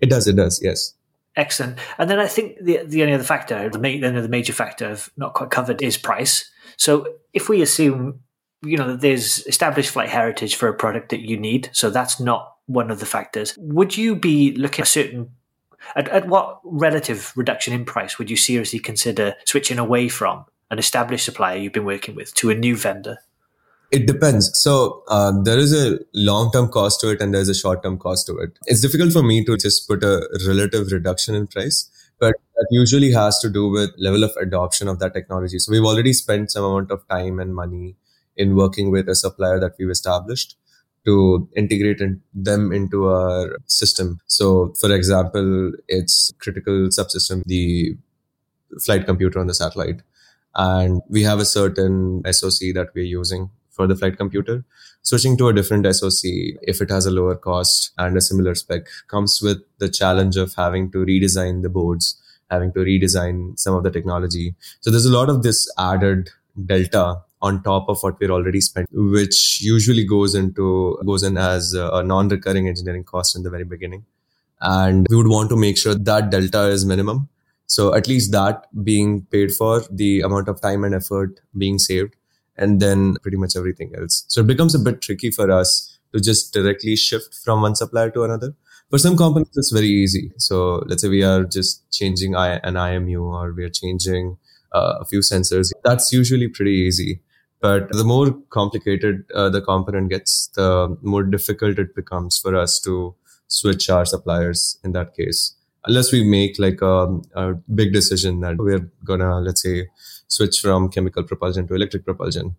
It 0.00 0.08
does. 0.08 0.26
It 0.26 0.36
does. 0.36 0.60
Yes. 0.62 0.94
Excellent. 1.36 1.78
And 1.98 2.10
then 2.10 2.18
I 2.18 2.26
think 2.26 2.56
the 2.60 2.80
the 2.84 3.02
only 3.02 3.14
other 3.14 3.24
factor, 3.24 3.68
the 3.68 3.78
ma- 3.78 4.20
the 4.20 4.28
major 4.28 4.52
factor 4.52 4.90
I've 4.90 5.10
not 5.16 5.34
quite 5.34 5.50
covered 5.50 5.80
is 5.80 5.96
price. 5.96 6.50
So 6.76 7.06
if 7.32 7.48
we 7.48 7.62
assume, 7.62 8.20
you 8.62 8.76
know, 8.76 8.88
that 8.88 9.00
there's 9.00 9.46
established 9.46 9.90
flight 9.90 10.08
heritage 10.08 10.56
for 10.56 10.68
a 10.68 10.74
product 10.74 11.10
that 11.10 11.20
you 11.20 11.38
need, 11.38 11.70
so 11.72 11.88
that's 11.88 12.18
not 12.18 12.56
one 12.66 12.90
of 12.90 13.00
the 13.00 13.06
factors. 13.06 13.56
Would 13.58 13.96
you 13.96 14.16
be 14.16 14.54
looking 14.54 14.82
at 14.82 14.88
certain 14.88 15.30
at, 15.96 16.08
at 16.08 16.28
what 16.28 16.60
relative 16.64 17.32
reduction 17.36 17.72
in 17.72 17.84
price 17.84 18.18
would 18.18 18.30
you 18.30 18.36
seriously 18.36 18.78
consider 18.78 19.34
switching 19.44 19.78
away 19.78 20.08
from 20.08 20.44
an 20.70 20.78
established 20.78 21.24
supplier 21.24 21.56
you've 21.56 21.72
been 21.72 21.84
working 21.84 22.14
with 22.14 22.34
to 22.34 22.50
a 22.50 22.54
new 22.54 22.76
vendor? 22.76 23.18
It 23.90 24.06
depends. 24.06 24.56
So 24.56 25.02
uh, 25.08 25.32
there 25.42 25.58
is 25.58 25.72
a 25.74 25.98
long-term 26.14 26.68
cost 26.68 27.00
to 27.00 27.10
it, 27.10 27.20
and 27.20 27.34
there's 27.34 27.48
a 27.48 27.54
short-term 27.54 27.98
cost 27.98 28.26
to 28.28 28.38
it. 28.38 28.56
It's 28.66 28.80
difficult 28.80 29.12
for 29.12 29.22
me 29.22 29.44
to 29.44 29.56
just 29.56 29.88
put 29.88 30.04
a 30.04 30.28
relative 30.46 30.92
reduction 30.92 31.34
in 31.34 31.48
price, 31.48 31.90
but 32.20 32.34
that 32.54 32.66
usually 32.70 33.10
has 33.10 33.40
to 33.40 33.50
do 33.50 33.68
with 33.68 33.90
level 33.98 34.22
of 34.22 34.30
adoption 34.40 34.86
of 34.86 35.00
that 35.00 35.12
technology. 35.12 35.58
So 35.58 35.72
we've 35.72 35.84
already 35.84 36.12
spent 36.12 36.52
some 36.52 36.64
amount 36.64 36.92
of 36.92 37.06
time 37.08 37.40
and 37.40 37.52
money 37.52 37.96
in 38.36 38.54
working 38.54 38.92
with 38.92 39.08
a 39.08 39.16
supplier 39.16 39.58
that 39.58 39.72
we've 39.76 39.90
established 39.90 40.56
to 41.04 41.48
integrate 41.56 42.00
in, 42.00 42.22
them 42.32 42.72
into 42.72 43.08
our 43.08 43.58
system. 43.66 44.20
So, 44.26 44.72
for 44.80 44.94
example, 44.94 45.72
it's 45.88 46.32
critical 46.38 46.90
subsystem, 46.90 47.42
the 47.44 47.96
flight 48.84 49.04
computer 49.04 49.40
on 49.40 49.48
the 49.48 49.54
satellite, 49.54 50.02
and 50.54 51.00
we 51.08 51.24
have 51.24 51.40
a 51.40 51.44
certain 51.44 52.22
SOC 52.30 52.74
that 52.74 52.90
we're 52.94 53.04
using 53.04 53.50
for 53.80 53.86
the 53.86 53.96
flight 53.96 54.16
computer. 54.18 54.62
Switching 55.02 55.36
to 55.38 55.48
a 55.48 55.54
different 55.54 55.86
SOC, 55.98 56.22
if 56.72 56.82
it 56.82 56.90
has 56.90 57.06
a 57.06 57.10
lower 57.10 57.34
cost 57.34 57.92
and 57.96 58.16
a 58.16 58.20
similar 58.20 58.54
spec, 58.54 58.82
comes 59.08 59.40
with 59.42 59.62
the 59.78 59.88
challenge 59.88 60.36
of 60.36 60.54
having 60.54 60.90
to 60.92 60.98
redesign 60.98 61.62
the 61.62 61.70
boards, 61.70 62.20
having 62.50 62.74
to 62.74 62.80
redesign 62.80 63.58
some 63.58 63.74
of 63.74 63.82
the 63.82 63.90
technology. 63.90 64.54
So 64.80 64.90
there's 64.90 65.06
a 65.06 65.16
lot 65.18 65.30
of 65.30 65.42
this 65.42 65.66
added 65.78 66.28
delta 66.66 67.22
on 67.40 67.62
top 67.62 67.88
of 67.88 68.02
what 68.02 68.20
we're 68.20 68.30
already 68.30 68.60
spent, 68.60 68.86
which 68.92 69.62
usually 69.62 70.04
goes 70.04 70.34
into 70.34 70.98
goes 71.06 71.22
in 71.22 71.38
as 71.38 71.72
a 71.72 72.02
non-recurring 72.02 72.68
engineering 72.68 73.04
cost 73.04 73.34
in 73.34 73.42
the 73.42 73.48
very 73.48 73.64
beginning. 73.64 74.04
And 74.60 75.06
we 75.08 75.16
would 75.16 75.28
want 75.28 75.48
to 75.48 75.56
make 75.56 75.78
sure 75.78 75.94
that 75.94 76.30
delta 76.30 76.66
is 76.68 76.84
minimum. 76.84 77.30
So 77.66 77.94
at 77.94 78.08
least 78.08 78.32
that 78.32 78.66
being 78.84 79.22
paid 79.36 79.52
for, 79.52 79.82
the 79.90 80.20
amount 80.20 80.48
of 80.48 80.60
time 80.60 80.84
and 80.84 80.94
effort 80.94 81.40
being 81.56 81.78
saved, 81.78 82.16
and 82.60 82.80
then 82.80 83.16
pretty 83.22 83.36
much 83.36 83.56
everything 83.56 83.92
else. 83.98 84.24
So 84.28 84.42
it 84.42 84.46
becomes 84.46 84.74
a 84.74 84.78
bit 84.78 85.00
tricky 85.02 85.30
for 85.30 85.50
us 85.50 85.98
to 86.12 86.20
just 86.20 86.52
directly 86.52 86.94
shift 86.96 87.34
from 87.44 87.62
one 87.62 87.74
supplier 87.74 88.10
to 88.10 88.22
another. 88.22 88.54
For 88.90 88.98
some 88.98 89.16
components, 89.16 89.56
it's 89.56 89.70
very 89.72 89.88
easy. 89.88 90.32
So 90.36 90.82
let's 90.86 91.02
say 91.02 91.08
we 91.08 91.22
are 91.22 91.44
just 91.44 91.90
changing 91.92 92.34
an 92.34 92.74
IMU 92.74 93.22
or 93.22 93.52
we 93.52 93.64
are 93.64 93.70
changing 93.70 94.36
uh, 94.72 94.98
a 95.00 95.04
few 95.04 95.20
sensors. 95.20 95.70
That's 95.84 96.12
usually 96.12 96.48
pretty 96.48 96.72
easy. 96.72 97.22
But 97.60 97.90
the 97.92 98.04
more 98.04 98.32
complicated 98.50 99.24
uh, 99.34 99.50
the 99.50 99.60
component 99.60 100.10
gets, 100.10 100.48
the 100.54 100.96
more 101.02 101.22
difficult 101.22 101.78
it 101.78 101.94
becomes 101.94 102.38
for 102.38 102.56
us 102.56 102.80
to 102.80 103.14
switch 103.48 103.90
our 103.90 104.04
suppliers 104.04 104.78
in 104.82 104.92
that 104.92 105.14
case. 105.14 105.54
Unless 105.86 106.12
we 106.12 106.22
make 106.24 106.58
like 106.58 106.82
a, 106.82 107.18
a 107.34 107.54
big 107.74 107.92
decision 107.92 108.40
that 108.40 108.58
we're 108.58 108.90
gonna, 109.04 109.40
let's 109.40 109.62
say, 109.62 109.88
switch 110.28 110.60
from 110.60 110.88
chemical 110.88 111.22
propulsion 111.22 111.66
to 111.68 111.74
electric 111.74 112.04
propulsion. 112.04 112.56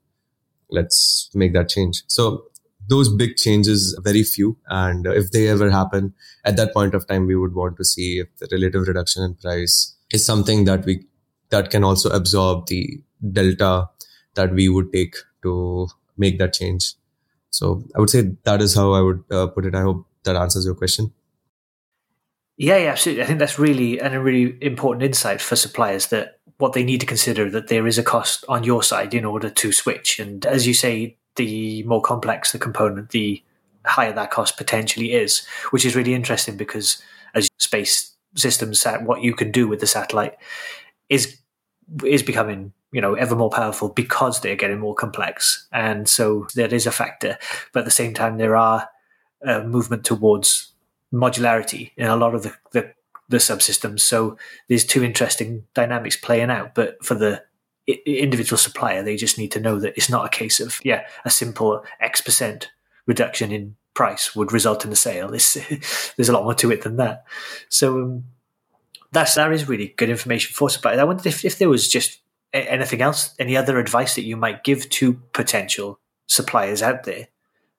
Let's 0.69 1.29
make 1.33 1.53
that 1.53 1.69
change. 1.69 2.03
So 2.07 2.45
those 2.87 3.13
big 3.13 3.35
changes, 3.35 3.97
very 4.01 4.23
few. 4.23 4.57
And 4.67 5.05
if 5.05 5.31
they 5.31 5.47
ever 5.47 5.69
happen 5.69 6.13
at 6.45 6.57
that 6.57 6.73
point 6.73 6.93
of 6.93 7.07
time, 7.07 7.27
we 7.27 7.35
would 7.35 7.53
want 7.53 7.77
to 7.77 7.85
see 7.85 8.19
if 8.19 8.27
the 8.39 8.47
relative 8.51 8.87
reduction 8.87 9.23
in 9.23 9.35
price 9.35 9.95
is 10.11 10.25
something 10.25 10.65
that 10.65 10.85
we, 10.85 11.05
that 11.49 11.69
can 11.69 11.83
also 11.83 12.09
absorb 12.09 12.67
the 12.67 13.01
delta 13.31 13.89
that 14.33 14.51
we 14.53 14.67
would 14.67 14.91
take 14.91 15.15
to 15.43 15.87
make 16.17 16.39
that 16.39 16.53
change. 16.53 16.93
So 17.49 17.83
I 17.95 17.99
would 17.99 18.09
say 18.09 18.31
that 18.43 18.61
is 18.61 18.75
how 18.75 18.93
I 18.93 19.01
would 19.01 19.23
uh, 19.29 19.47
put 19.47 19.65
it. 19.65 19.75
I 19.75 19.81
hope 19.81 20.05
that 20.23 20.35
answers 20.35 20.65
your 20.65 20.75
question. 20.75 21.13
Yeah, 22.61 22.77
yeah, 22.77 22.91
absolutely. 22.91 23.23
I 23.23 23.25
think 23.25 23.39
that's 23.39 23.57
really 23.57 23.99
and 23.99 24.13
a 24.13 24.19
really 24.21 24.55
important 24.61 25.01
insight 25.01 25.41
for 25.41 25.55
suppliers 25.55 26.07
that 26.07 26.37
what 26.59 26.73
they 26.73 26.83
need 26.83 26.99
to 26.99 27.07
consider 27.07 27.49
that 27.49 27.69
there 27.69 27.87
is 27.87 27.97
a 27.97 28.03
cost 28.03 28.45
on 28.47 28.63
your 28.63 28.83
side 28.83 29.15
in 29.15 29.25
order 29.25 29.49
to 29.49 29.71
switch. 29.71 30.19
And 30.19 30.45
as 30.45 30.67
you 30.67 30.75
say, 30.75 31.17
the 31.37 31.81
more 31.83 32.03
complex 32.03 32.51
the 32.51 32.59
component, 32.59 33.09
the 33.09 33.41
higher 33.87 34.13
that 34.13 34.29
cost 34.29 34.57
potentially 34.57 35.11
is, 35.13 35.43
which 35.71 35.85
is 35.85 35.95
really 35.95 36.13
interesting 36.13 36.55
because 36.55 37.01
as 37.33 37.49
space 37.57 38.15
systems, 38.35 38.83
what 39.05 39.23
you 39.23 39.33
can 39.33 39.51
do 39.51 39.67
with 39.67 39.79
the 39.79 39.87
satellite 39.87 40.37
is 41.09 41.39
is 42.05 42.21
becoming 42.21 42.73
you 42.91 43.01
know 43.01 43.15
ever 43.15 43.35
more 43.35 43.49
powerful 43.49 43.89
because 43.89 44.41
they're 44.41 44.55
getting 44.55 44.77
more 44.79 44.93
complex, 44.93 45.67
and 45.71 46.07
so 46.07 46.45
that 46.53 46.73
is 46.73 46.85
a 46.85 46.91
factor. 46.91 47.39
But 47.73 47.79
at 47.79 47.85
the 47.85 47.91
same 47.91 48.13
time, 48.13 48.37
there 48.37 48.55
are 48.55 48.87
a 49.43 49.63
movement 49.63 50.05
towards 50.05 50.70
modularity 51.13 51.91
in 51.97 52.07
a 52.07 52.15
lot 52.15 52.35
of 52.35 52.43
the, 52.43 52.53
the 52.71 52.93
the 53.31 53.37
subsystems. 53.37 54.01
So 54.01 54.37
there's 54.67 54.85
two 54.85 55.03
interesting 55.03 55.63
dynamics 55.73 56.17
playing 56.17 56.51
out. 56.51 56.75
But 56.75 57.03
for 57.03 57.15
the 57.15 57.43
individual 58.05 58.57
supplier, 58.57 59.03
they 59.03 59.15
just 59.15 59.37
need 59.37 59.51
to 59.53 59.59
know 59.59 59.79
that 59.79 59.93
it's 59.97 60.09
not 60.09 60.25
a 60.25 60.29
case 60.29 60.59
of 60.59 60.79
yeah, 60.83 61.07
a 61.25 61.29
simple 61.29 61.83
X 61.99 62.21
percent 62.21 62.71
reduction 63.07 63.51
in 63.51 63.75
price 63.93 64.35
would 64.35 64.51
result 64.51 64.85
in 64.85 64.91
a 64.91 64.95
sale. 64.95 65.33
It's, 65.33 65.53
there's 66.15 66.29
a 66.29 66.33
lot 66.33 66.43
more 66.43 66.53
to 66.55 66.71
it 66.71 66.83
than 66.83 66.97
that. 66.97 67.25
So 67.69 68.01
um, 68.01 68.23
that's 69.11 69.35
that 69.35 69.51
is 69.51 69.67
really 69.67 69.93
good 69.97 70.09
information 70.09 70.53
for 70.53 70.69
suppliers. 70.69 70.99
I 70.99 71.03
wondered 71.03 71.25
if, 71.25 71.43
if 71.43 71.57
there 71.57 71.69
was 71.69 71.87
just 71.87 72.19
anything 72.53 73.01
else, 73.01 73.33
any 73.39 73.55
other 73.55 73.79
advice 73.79 74.15
that 74.15 74.25
you 74.25 74.35
might 74.35 74.63
give 74.63 74.89
to 74.89 75.13
potential 75.33 75.99
suppliers 76.27 76.81
out 76.81 77.03
there 77.03 77.27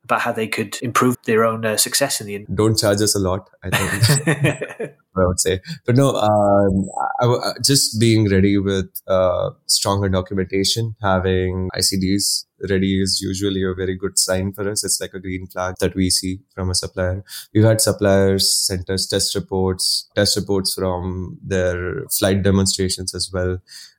about 0.04 0.20
how 0.20 0.32
they 0.32 0.48
could 0.48 0.76
improve 0.82 1.16
their 1.24 1.44
own 1.44 1.64
uh, 1.64 1.76
success 1.76 2.20
in 2.20 2.26
the 2.26 2.34
end. 2.34 2.46
Don't 2.52 2.76
charge 2.76 3.00
us 3.00 3.14
a 3.14 3.18
lot, 3.18 3.48
I 3.62 3.70
think. 3.70 4.96
I 5.16 5.26
would 5.26 5.40
say, 5.40 5.60
but 5.84 5.94
no, 5.94 6.14
um, 6.14 6.88
I, 7.20 7.26
I, 7.26 7.52
just 7.62 8.00
being 8.00 8.30
ready 8.30 8.56
with 8.56 8.88
uh, 9.06 9.50
stronger 9.66 10.08
documentation, 10.08 10.96
having 11.02 11.68
ICDs 11.76 12.46
ready 12.70 13.02
is 13.02 13.20
usually 13.20 13.62
a 13.62 13.74
very 13.74 13.94
good 13.94 14.18
sign 14.18 14.52
for 14.52 14.68
us. 14.68 14.84
It's 14.84 15.00
like 15.00 15.12
a 15.12 15.20
green 15.20 15.46
flag 15.46 15.74
that 15.80 15.94
we 15.94 16.08
see 16.08 16.40
from 16.54 16.70
a 16.70 16.74
supplier. 16.74 17.24
We've 17.52 17.64
had 17.64 17.80
suppliers 17.80 18.54
send 18.54 18.88
us 18.88 19.06
test 19.06 19.34
reports, 19.34 20.08
test 20.14 20.36
reports 20.36 20.74
from 20.74 21.38
their 21.44 22.06
flight 22.18 22.42
demonstrations 22.42 23.14
as 23.14 23.30
well. 23.32 23.58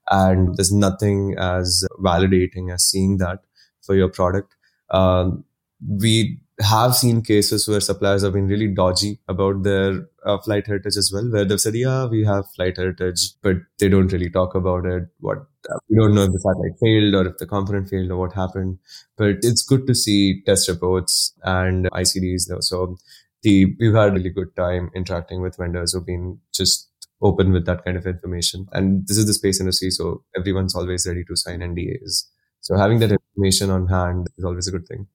And 0.10 0.56
there's 0.58 0.74
nothing 0.74 1.36
as 1.38 1.86
validating 2.00 2.74
as 2.74 2.86
seeing 2.86 3.18
that 3.18 3.40
for 3.82 3.96
your 3.96 4.10
product. 4.10 4.56
Um, 4.90 5.44
we 5.88 6.40
have 6.62 6.96
seen 6.96 7.22
cases 7.22 7.68
where 7.68 7.80
suppliers 7.82 8.24
have 8.24 8.34
been 8.34 8.48
really 8.48 8.68
dodgy 8.68 9.20
about 9.28 9.64
their 9.64 10.08
uh, 10.26 10.38
flight 10.40 10.68
heritage 10.68 10.96
as 10.98 11.12
well, 11.14 11.30
where 11.32 11.46
they've 11.46 11.60
said, 11.60 11.76
"Yeah, 11.76 12.06
we 12.06 12.24
have 12.26 12.46
flight 12.56 12.78
heritage," 12.78 13.34
but 13.42 13.58
they 13.80 13.90
don't 13.90 14.12
really 14.12 14.30
talk 14.30 14.56
about 14.56 14.86
it. 14.86 15.08
What 15.20 15.40
uh, 15.70 15.78
we 15.90 15.98
don't 15.98 16.14
know 16.14 16.24
if 16.24 16.32
the 16.32 16.40
satellite 16.40 16.80
failed 16.80 17.16
or 17.16 17.28
if 17.32 17.38
the 17.38 17.48
component 17.48 17.90
failed 17.90 18.12
or 18.12 18.18
what 18.18 18.34
happened. 18.34 18.78
But 19.18 19.38
it's 19.42 19.64
good 19.64 19.88
to 19.88 19.96
see 19.96 20.44
test 20.46 20.70
reports 20.70 21.34
and 21.44 21.90
ICDs. 21.92 22.48
Though. 22.48 22.62
So 22.62 22.98
the 23.42 23.76
we've 23.80 23.94
had 23.94 24.10
a 24.10 24.14
really 24.14 24.30
good 24.30 24.56
time 24.56 24.92
interacting 24.96 25.42
with 25.42 25.58
vendors 25.58 25.94
who've 25.94 26.06
been 26.06 26.40
just 26.54 26.90
open 27.22 27.52
with 27.52 27.66
that 27.66 27.84
kind 27.86 27.98
of 27.98 28.06
information. 28.06 28.68
And 28.74 29.08
this 29.08 29.18
is 29.18 29.26
the 29.26 29.34
space 29.34 29.60
industry, 29.60 29.90
so 29.92 30.24
everyone's 30.38 30.76
always 30.76 31.08
ready 31.08 31.24
to 31.26 31.36
sign 31.36 31.62
NDAs. 31.62 32.26
So 32.62 32.78
having 32.78 33.00
that 33.00 33.12
information 33.12 33.70
on 33.70 33.88
hand 33.88 34.28
is 34.38 34.46
always 34.46 34.68
a 34.68 34.72
good 34.72 34.88
thing. 34.88 35.08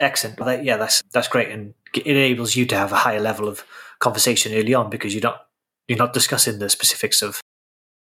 Excellent. 0.00 0.40
Well, 0.40 0.62
yeah, 0.62 0.76
that's 0.76 1.02
that's 1.12 1.28
great, 1.28 1.50
and 1.50 1.74
it 1.94 2.06
enables 2.06 2.56
you 2.56 2.66
to 2.66 2.76
have 2.76 2.92
a 2.92 2.96
higher 2.96 3.20
level 3.20 3.48
of 3.48 3.64
conversation 3.98 4.52
early 4.54 4.74
on 4.74 4.90
because 4.90 5.14
you're 5.14 5.22
not 5.22 5.46
you're 5.86 5.98
not 5.98 6.12
discussing 6.12 6.58
the 6.58 6.68
specifics 6.68 7.22
of 7.22 7.40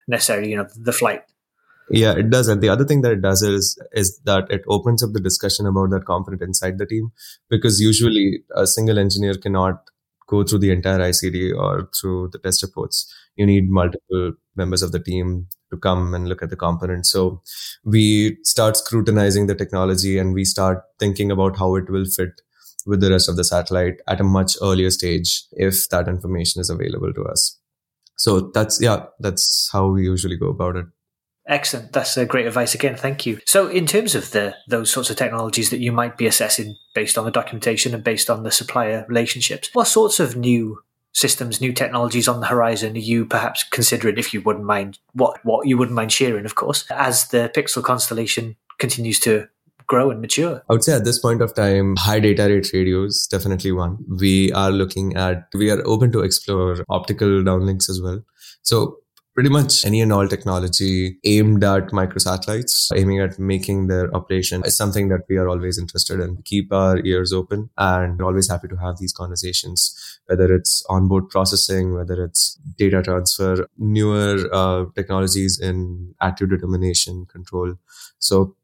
necessarily 0.08 0.50
you 0.50 0.56
know 0.56 0.66
the 0.76 0.92
flight. 0.92 1.22
Yeah, 1.90 2.12
it 2.16 2.30
does. 2.30 2.48
And 2.48 2.62
the 2.62 2.68
other 2.70 2.84
thing 2.84 3.02
that 3.02 3.12
it 3.12 3.20
does 3.20 3.42
is 3.42 3.78
is 3.92 4.18
that 4.24 4.50
it 4.50 4.62
opens 4.68 5.02
up 5.02 5.12
the 5.12 5.20
discussion 5.20 5.66
about 5.66 5.90
that 5.90 6.06
component 6.06 6.42
inside 6.42 6.78
the 6.78 6.86
team 6.86 7.12
because 7.50 7.80
usually 7.80 8.44
a 8.54 8.66
single 8.66 8.98
engineer 8.98 9.34
cannot 9.34 9.90
go 10.26 10.44
through 10.44 10.61
the 10.61 10.70
entire 10.70 10.98
ICD 10.98 11.56
or 11.56 11.88
through 11.98 12.28
the 12.28 12.38
test 12.38 12.62
reports. 12.62 13.12
You 13.37 13.46
need 13.46 13.70
multiple 13.70 14.32
members 14.56 14.82
of 14.82 14.92
the 14.92 15.00
team 15.00 15.48
to 15.70 15.76
come 15.78 16.14
and 16.14 16.28
look 16.28 16.42
at 16.42 16.50
the 16.50 16.56
components. 16.56 17.11
So 17.11 17.42
we 17.85 18.38
start 18.42 18.76
scrutinizing 18.76 19.46
the 19.46 19.54
technology 19.54 20.18
and 20.18 20.35
we 20.35 20.44
start 20.44 20.82
thinking 20.98 21.30
about 21.30 21.56
how 21.56 21.74
it 21.76 21.88
will 21.88 22.04
fit 22.04 22.40
with 22.85 23.00
the 23.00 23.11
rest 23.11 23.28
of 23.28 23.37
the 23.37 23.44
satellite 23.44 24.00
at 24.08 24.20
a 24.20 24.24
much 24.24 24.56
earlier 24.61 24.90
stage 24.90 25.44
if 25.52 25.88
that 25.88 26.08
information 26.08 26.61
is 26.61 26.68
available 26.68 27.12
to 27.14 27.24
us. 27.24 27.58
So 28.16 28.50
that's, 28.54 28.80
yeah, 28.80 29.06
that's 29.20 29.70
how 29.72 29.88
we 29.88 30.04
usually 30.04 30.37
go 30.37 30.48
about 30.48 30.76
it. 30.76 30.87
Excellent. 31.46 31.92
That's 31.92 32.16
a 32.16 32.24
great 32.24 32.46
advice 32.46 32.74
again. 32.74 32.96
Thank 32.96 33.26
you. 33.26 33.40
So, 33.46 33.66
in 33.66 33.87
terms 33.87 34.14
of 34.14 34.31
the 34.31 34.55
those 34.68 34.90
sorts 34.90 35.11
of 35.11 35.16
technologies 35.16 35.70
that 35.70 35.81
you 35.81 35.90
might 35.90 36.16
be 36.16 36.26
assessing 36.26 36.76
based 36.94 37.18
on 37.18 37.24
the 37.24 37.33
documentation 37.33 37.94
and 37.94 38.05
based 38.05 38.31
on 38.31 38.44
the 38.44 38.52
supplier 38.52 39.05
relationships, 39.09 39.70
what 39.72 39.88
sorts 39.88 40.20
of 40.20 40.37
new 40.37 40.83
systems, 41.12 41.61
new 41.61 41.72
technologies 41.72 42.28
on 42.28 42.40
the 42.40 42.46
horizon 42.46 42.94
are 42.96 42.98
you 42.98 43.26
perhaps 43.26 43.64
considering, 43.64 44.16
if 44.18 44.33
you 44.33 44.40
wouldn't 44.40 44.64
mind, 44.64 44.98
what 45.14 45.44
what 45.44 45.66
you 45.66 45.76
wouldn't 45.76 45.96
mind 45.96 46.12
sharing, 46.12 46.44
of 46.44 46.55
course, 46.55 46.88
as 46.90 47.28
the 47.28 47.50
Pixxel 47.55 47.83
constellation 47.83 48.57
continues 48.78 49.18
to 49.20 49.48
grow 49.87 50.11
and 50.11 50.20
mature? 50.20 50.62
I 50.70 50.72
would 50.74 50.85
say 50.85 50.94
at 50.94 51.05
this 51.05 51.18
point 51.18 51.42
of 51.42 51.55
time, 51.55 51.96
high 51.96 52.20
data 52.20 52.44
rate 52.44 52.70
radios 52.72 53.26
definitely 53.26 53.72
one. 53.72 53.98
We 54.09 54.52
are 54.52 54.70
looking 54.70 55.16
at 55.16 55.48
we 55.55 55.70
are 55.70 55.83
open 55.87 56.12
to 56.12 56.20
explore 56.20 56.85
optical 56.88 57.28
downlinks 57.42 57.90
as 57.90 58.00
well. 58.00 58.22
So 58.62 59.01
pretty 59.34 59.48
much 59.48 59.84
any 59.84 60.00
and 60.00 60.12
all 60.12 60.28
technology 60.28 61.16
aimed 61.24 61.64
at 61.64 61.88
microsatellites, 61.88 62.88
aiming 62.94 63.20
at 63.20 63.38
making 63.38 63.86
their 63.86 64.14
operation 64.14 64.62
is 64.64 64.76
something 64.76 65.08
that 65.08 65.20
we 65.28 65.36
are 65.36 65.48
always 65.48 65.78
interested 65.78 66.20
in. 66.20 66.36
Keep 66.44 66.72
our 66.72 66.98
ears 67.04 67.32
open 67.32 67.70
and 67.78 68.20
always 68.20 68.50
happy 68.50 68.68
to 68.68 68.76
have 68.76 68.98
these 68.98 69.12
conversations, 69.12 70.20
whether 70.26 70.52
it's 70.54 70.84
onboard 70.90 71.30
processing, 71.30 71.94
whether 71.94 72.22
it's 72.22 72.58
data 72.76 73.02
transfer, 73.02 73.66
newer 73.78 74.48
uh, 74.52 74.84
technologies 74.94 75.58
in 75.58 76.14
active 76.20 76.50
determination 76.50 77.26
control. 77.26 77.74
So 78.18 78.56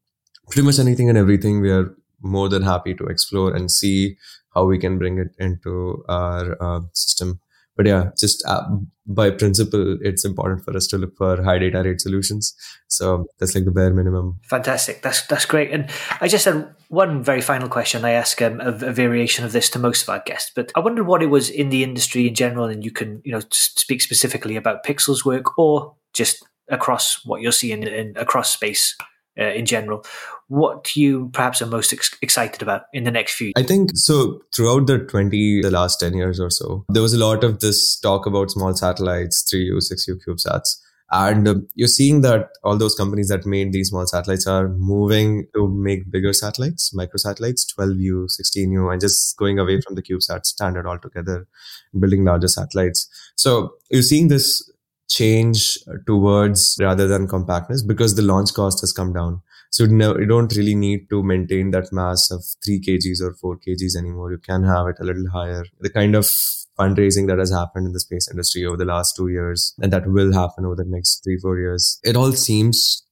pretty 0.50 0.66
much 0.66 0.78
anything 0.78 1.08
and 1.08 1.16
everything 1.16 1.60
we 1.60 1.70
are 1.70 1.94
more 2.20 2.48
than 2.48 2.62
happy 2.62 2.94
to 2.94 3.04
explore 3.06 3.54
and 3.54 3.70
see 3.70 4.16
how 4.54 4.64
we 4.64 4.78
can 4.78 4.98
bring 4.98 5.18
it 5.18 5.34
into 5.38 6.04
our 6.08 6.56
uh, 6.60 6.80
system 6.92 7.40
but 7.78 7.86
yeah, 7.86 8.10
just 8.18 8.44
uh, 8.44 8.64
by 9.06 9.30
principle, 9.30 9.98
it's 10.02 10.24
important 10.24 10.64
for 10.64 10.76
us 10.76 10.88
to 10.88 10.98
look 10.98 11.16
for 11.16 11.40
high 11.44 11.58
data 11.58 11.80
rate 11.84 12.00
solutions. 12.00 12.52
So 12.88 13.26
that's 13.38 13.54
like 13.54 13.66
the 13.66 13.70
bare 13.70 13.94
minimum. 13.94 14.40
Fantastic. 14.42 15.00
That's 15.02 15.24
that's 15.28 15.44
great. 15.44 15.70
And 15.70 15.88
I 16.20 16.26
just 16.26 16.44
had 16.44 16.74
one 16.88 17.22
very 17.22 17.40
final 17.40 17.68
question. 17.68 18.04
I 18.04 18.10
ask 18.10 18.42
um, 18.42 18.60
a, 18.60 18.70
a, 18.70 18.92
variation 18.92 19.44
of 19.44 19.52
this 19.52 19.70
to 19.70 19.78
most 19.78 20.02
of 20.02 20.08
our 20.08 20.20
guests, 20.26 20.50
but 20.56 20.72
I 20.74 20.80
wonder 20.80 21.04
what 21.04 21.22
it 21.22 21.26
was 21.26 21.50
in 21.50 21.68
the 21.68 21.84
industry 21.84 22.26
in 22.26 22.34
general, 22.34 22.66
and 22.66 22.84
you 22.84 22.90
can 22.90 23.22
you 23.24 23.30
know 23.30 23.42
speak 23.52 24.02
specifically 24.02 24.56
about 24.56 24.84
Pixxel's 24.84 25.24
work 25.24 25.56
or 25.56 25.94
just 26.12 26.44
across 26.68 27.24
what 27.24 27.40
you're 27.42 27.52
seeing 27.52 27.84
in, 27.84 28.12
across 28.16 28.52
space 28.52 28.96
uh, 29.38 29.44
in 29.44 29.66
general. 29.66 30.04
What 30.48 30.96
you 30.96 31.30
perhaps 31.32 31.62
are 31.62 31.66
most 31.66 31.92
ex- 31.92 32.16
excited 32.20 32.62
about 32.62 32.82
in 32.92 33.04
the 33.04 33.10
next 33.10 33.34
few? 33.34 33.52
I 33.56 33.62
think 33.62 33.90
so. 33.94 34.40
Throughout 34.54 34.86
the 34.86 34.98
twenty, 34.98 35.62
the 35.62 35.70
last 35.70 36.00
ten 36.00 36.14
years 36.14 36.40
or 36.40 36.50
so, 36.50 36.84
there 36.88 37.02
was 37.02 37.14
a 37.14 37.18
lot 37.18 37.44
of 37.44 37.60
this 37.60 37.98
talk 38.00 38.26
about 38.26 38.50
small 38.50 38.74
satellites, 38.74 39.46
three 39.48 39.64
U, 39.64 39.80
six 39.80 40.08
U 40.08 40.18
CubeSats. 40.26 40.76
And 41.10 41.48
um, 41.48 41.68
you're 41.74 41.88
seeing 41.88 42.20
that 42.20 42.50
all 42.62 42.76
those 42.76 42.94
companies 42.94 43.28
that 43.28 43.46
made 43.46 43.72
these 43.72 43.88
small 43.88 44.06
satellites 44.06 44.46
are 44.46 44.68
moving 44.68 45.46
to 45.54 45.66
make 45.66 46.10
bigger 46.10 46.34
satellites, 46.34 46.92
microsatellites, 46.94 47.64
12U, 47.74 48.26
16U, 48.38 48.92
and 48.92 49.00
just 49.00 49.34
going 49.38 49.58
away 49.58 49.80
from 49.80 49.94
the 49.94 50.02
CubeSat 50.02 50.44
standard 50.44 50.86
altogether, 50.86 51.46
building 51.98 52.24
larger 52.24 52.48
satellites. 52.48 53.08
So 53.36 53.76
you're 53.90 54.02
seeing 54.02 54.28
this 54.28 54.70
change 55.08 55.78
towards 56.06 56.76
rather 56.78 57.08
than 57.08 57.26
compactness 57.26 57.82
because 57.82 58.14
the 58.14 58.22
launch 58.22 58.52
cost 58.52 58.80
has 58.80 58.92
come 58.92 59.14
down. 59.14 59.40
So 59.78 59.84
you 59.84 60.26
don't 60.26 60.56
really 60.56 60.74
need 60.74 61.08
to 61.10 61.22
maintain 61.22 61.70
that 61.70 61.92
mass 61.92 62.32
of 62.32 62.44
3 62.64 62.80
kgs 62.80 63.20
or 63.22 63.34
4 63.34 63.58
kgs 63.58 63.94
anymore. 63.96 64.32
You 64.32 64.38
can 64.38 64.64
have 64.64 64.88
it 64.88 64.96
a 64.98 65.04
little 65.04 65.30
higher. 65.32 65.64
The 65.78 65.88
kind 65.88 66.16
of 66.16 66.24
fundraising 66.76 67.28
that 67.28 67.38
has 67.38 67.52
happened 67.52 67.86
in 67.86 67.92
the 67.92 68.00
space 68.00 68.28
industry 68.28 68.64
over 68.64 68.76
the 68.76 68.84
last 68.84 69.14
two 69.14 69.28
years 69.28 69.74
and 69.78 69.92
that 69.92 70.08
will 70.08 70.32
happen 70.32 70.64
over 70.64 70.74
the 70.74 70.84
next 70.84 71.22
three, 71.22 71.38
four 71.38 71.58
years. 71.58 72.00
It 72.02 72.16
all 72.16 72.32
seems 72.32 73.04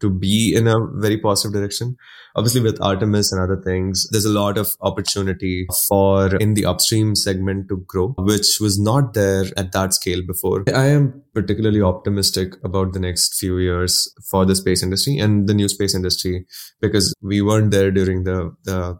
to 0.00 0.10
be 0.10 0.54
in 0.54 0.66
a 0.66 0.74
very 0.94 1.18
positive 1.18 1.54
direction. 1.54 1.96
Obviously, 2.34 2.60
with 2.60 2.80
Artemis 2.82 3.32
and 3.32 3.40
other 3.40 3.60
things, 3.60 4.06
there's 4.10 4.24
a 4.24 4.30
lot 4.30 4.58
of 4.58 4.76
opportunity 4.82 5.66
for 5.88 6.36
in 6.36 6.54
the 6.54 6.66
upstream 6.66 7.14
segment 7.14 7.68
to 7.68 7.78
grow, 7.86 8.14
which 8.18 8.58
was 8.60 8.78
not 8.78 9.14
there 9.14 9.44
at 9.56 9.72
that 9.72 9.94
scale 9.94 10.20
before. 10.26 10.64
I 10.74 10.86
am 10.86 11.22
particularly 11.32 11.80
optimistic 11.80 12.54
about 12.62 12.92
the 12.92 13.00
next 13.00 13.38
few 13.38 13.58
years 13.58 14.12
for 14.30 14.44
the 14.44 14.54
space 14.54 14.82
industry 14.82 15.18
and 15.18 15.48
the 15.48 15.54
new 15.54 15.68
space 15.68 15.94
industry 15.94 16.46
because 16.80 17.14
we 17.22 17.40
weren't 17.40 17.70
there 17.70 17.90
during 17.90 18.24
the, 18.24 18.54
the 18.64 18.98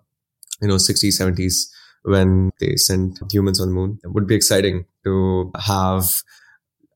you 0.62 0.68
know, 0.68 0.76
60s, 0.76 1.20
70s 1.20 1.66
when 2.04 2.50
they 2.60 2.76
sent 2.76 3.18
humans 3.30 3.60
on 3.60 3.68
the 3.68 3.74
moon. 3.74 3.98
It 4.02 4.12
would 4.12 4.26
be 4.26 4.34
exciting 4.34 4.86
to 5.04 5.50
have 5.56 6.22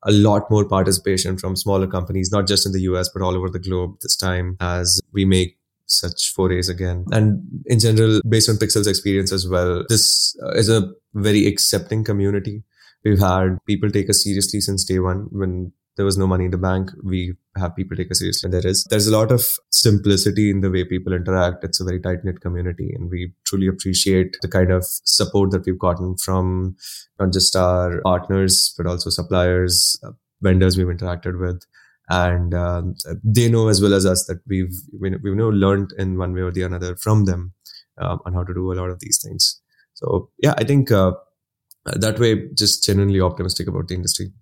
a 0.04 0.12
lot 0.12 0.50
more 0.50 0.66
participation 0.66 1.36
from 1.36 1.56
smaller 1.56 1.86
companies, 1.86 2.30
not 2.32 2.46
just 2.46 2.66
in 2.66 2.72
the 2.72 2.80
US, 2.82 3.08
but 3.12 3.22
all 3.22 3.36
over 3.36 3.50
the 3.50 3.58
globe 3.58 3.96
this 4.00 4.16
time 4.16 4.56
as 4.60 5.00
we 5.12 5.24
make 5.24 5.58
such 5.86 6.32
forays 6.32 6.68
again. 6.68 7.04
And 7.10 7.42
in 7.66 7.80
general, 7.80 8.20
based 8.28 8.48
on 8.48 8.56
Pixxel's 8.56 8.86
experience 8.86 9.32
as 9.32 9.48
well, 9.48 9.84
this 9.88 10.36
uh, 10.42 10.52
is 10.52 10.68
a 10.68 10.90
very 11.14 11.46
accepting 11.46 12.04
community. 12.04 12.62
We've 13.04 13.18
had 13.18 13.58
people 13.66 13.90
take 13.90 14.08
us 14.08 14.22
seriously 14.22 14.60
since 14.60 14.84
day 14.84 14.98
one 14.98 15.26
when 15.30 15.72
there 16.00 16.06
was 16.06 16.16
no 16.16 16.26
money 16.26 16.46
in 16.46 16.50
the 16.50 16.56
bank. 16.56 16.90
We 17.04 17.34
have 17.58 17.76
people 17.76 17.94
take 17.94 18.10
us 18.10 18.20
seriously. 18.20 18.48
There 18.48 18.66
is. 18.66 18.84
There's 18.84 19.06
a 19.06 19.14
lot 19.14 19.30
of 19.30 19.46
simplicity 19.70 20.48
in 20.48 20.62
the 20.62 20.70
way 20.70 20.82
people 20.82 21.12
interact. 21.12 21.62
It's 21.62 21.78
a 21.78 21.84
very 21.84 22.00
tight 22.00 22.24
knit 22.24 22.40
community, 22.40 22.90
and 22.94 23.10
we 23.10 23.34
truly 23.44 23.66
appreciate 23.66 24.38
the 24.40 24.48
kind 24.48 24.70
of 24.70 24.82
support 24.86 25.50
that 25.50 25.66
we've 25.66 25.78
gotten 25.78 26.16
from 26.16 26.74
not 27.18 27.34
just 27.34 27.54
our 27.54 28.00
partners, 28.00 28.72
but 28.78 28.86
also 28.86 29.10
suppliers, 29.10 30.00
uh, 30.02 30.12
vendors 30.40 30.78
we've 30.78 30.86
interacted 30.86 31.38
with. 31.38 31.66
And 32.08 32.54
um, 32.54 32.94
they 33.22 33.50
know 33.50 33.68
as 33.68 33.82
well 33.82 33.92
as 33.92 34.06
us 34.06 34.24
that 34.24 34.40
we've 34.48 34.72
we've 34.98 35.36
know 35.36 35.50
learned 35.50 35.92
in 35.98 36.16
one 36.16 36.32
way 36.32 36.40
or 36.40 36.50
the 36.50 36.64
other 36.64 36.96
from 36.96 37.26
them 37.26 37.52
um, 38.00 38.20
on 38.24 38.32
how 38.32 38.42
to 38.42 38.54
do 38.54 38.72
a 38.72 38.78
lot 38.80 38.88
of 38.88 39.00
these 39.00 39.20
things. 39.22 39.60
So 39.92 40.30
yeah, 40.38 40.54
I 40.56 40.64
think 40.64 40.90
uh, 40.90 41.12
that 41.84 42.18
way, 42.18 42.48
just 42.54 42.86
genuinely 42.86 43.20
optimistic 43.20 43.68
about 43.68 43.88
the 43.88 43.96
industry. 43.96 44.32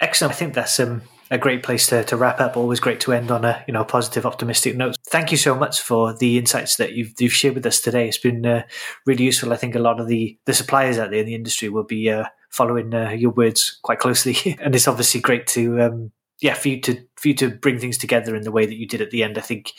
Excellent. 0.00 0.32
I 0.32 0.36
think 0.36 0.54
that's 0.54 0.78
um, 0.78 1.02
a 1.30 1.38
great 1.38 1.62
place 1.62 1.86
to, 1.88 2.04
to 2.04 2.16
wrap 2.16 2.40
up. 2.40 2.56
Always 2.56 2.80
great 2.80 3.00
to 3.00 3.12
end 3.12 3.30
on 3.30 3.44
a 3.44 3.64
you 3.66 3.72
know 3.72 3.84
positive, 3.84 4.24
optimistic 4.24 4.76
note. 4.76 4.96
Thank 5.08 5.30
you 5.30 5.36
so 5.36 5.54
much 5.54 5.80
for 5.80 6.14
the 6.14 6.38
insights 6.38 6.76
that 6.76 6.92
you've, 6.92 7.12
you've 7.18 7.32
shared 7.32 7.54
with 7.54 7.66
us 7.66 7.80
today. 7.80 8.08
It's 8.08 8.18
been 8.18 8.46
uh, 8.46 8.62
really 9.06 9.24
useful. 9.24 9.52
I 9.52 9.56
think 9.56 9.74
a 9.74 9.80
lot 9.80 10.00
of 10.00 10.08
the, 10.08 10.38
the 10.46 10.54
suppliers 10.54 10.98
out 10.98 11.10
there 11.10 11.20
in 11.20 11.26
the 11.26 11.34
industry 11.34 11.68
will 11.68 11.84
be 11.84 12.10
uh, 12.10 12.24
following 12.50 12.94
uh, 12.94 13.10
your 13.10 13.30
words 13.30 13.78
quite 13.82 13.98
closely, 13.98 14.56
and 14.62 14.74
it's 14.74 14.88
obviously 14.88 15.20
great 15.20 15.46
to 15.48 15.80
um, 15.80 16.12
yeah 16.40 16.54
for 16.54 16.68
you 16.68 16.80
to 16.80 17.04
for 17.16 17.28
you 17.28 17.34
to 17.34 17.50
bring 17.50 17.78
things 17.78 17.98
together 17.98 18.36
in 18.36 18.42
the 18.42 18.52
way 18.52 18.64
that 18.64 18.76
you 18.76 18.86
did 18.86 19.00
at 19.00 19.10
the 19.10 19.22
end. 19.22 19.38
I 19.38 19.42
think 19.42 19.72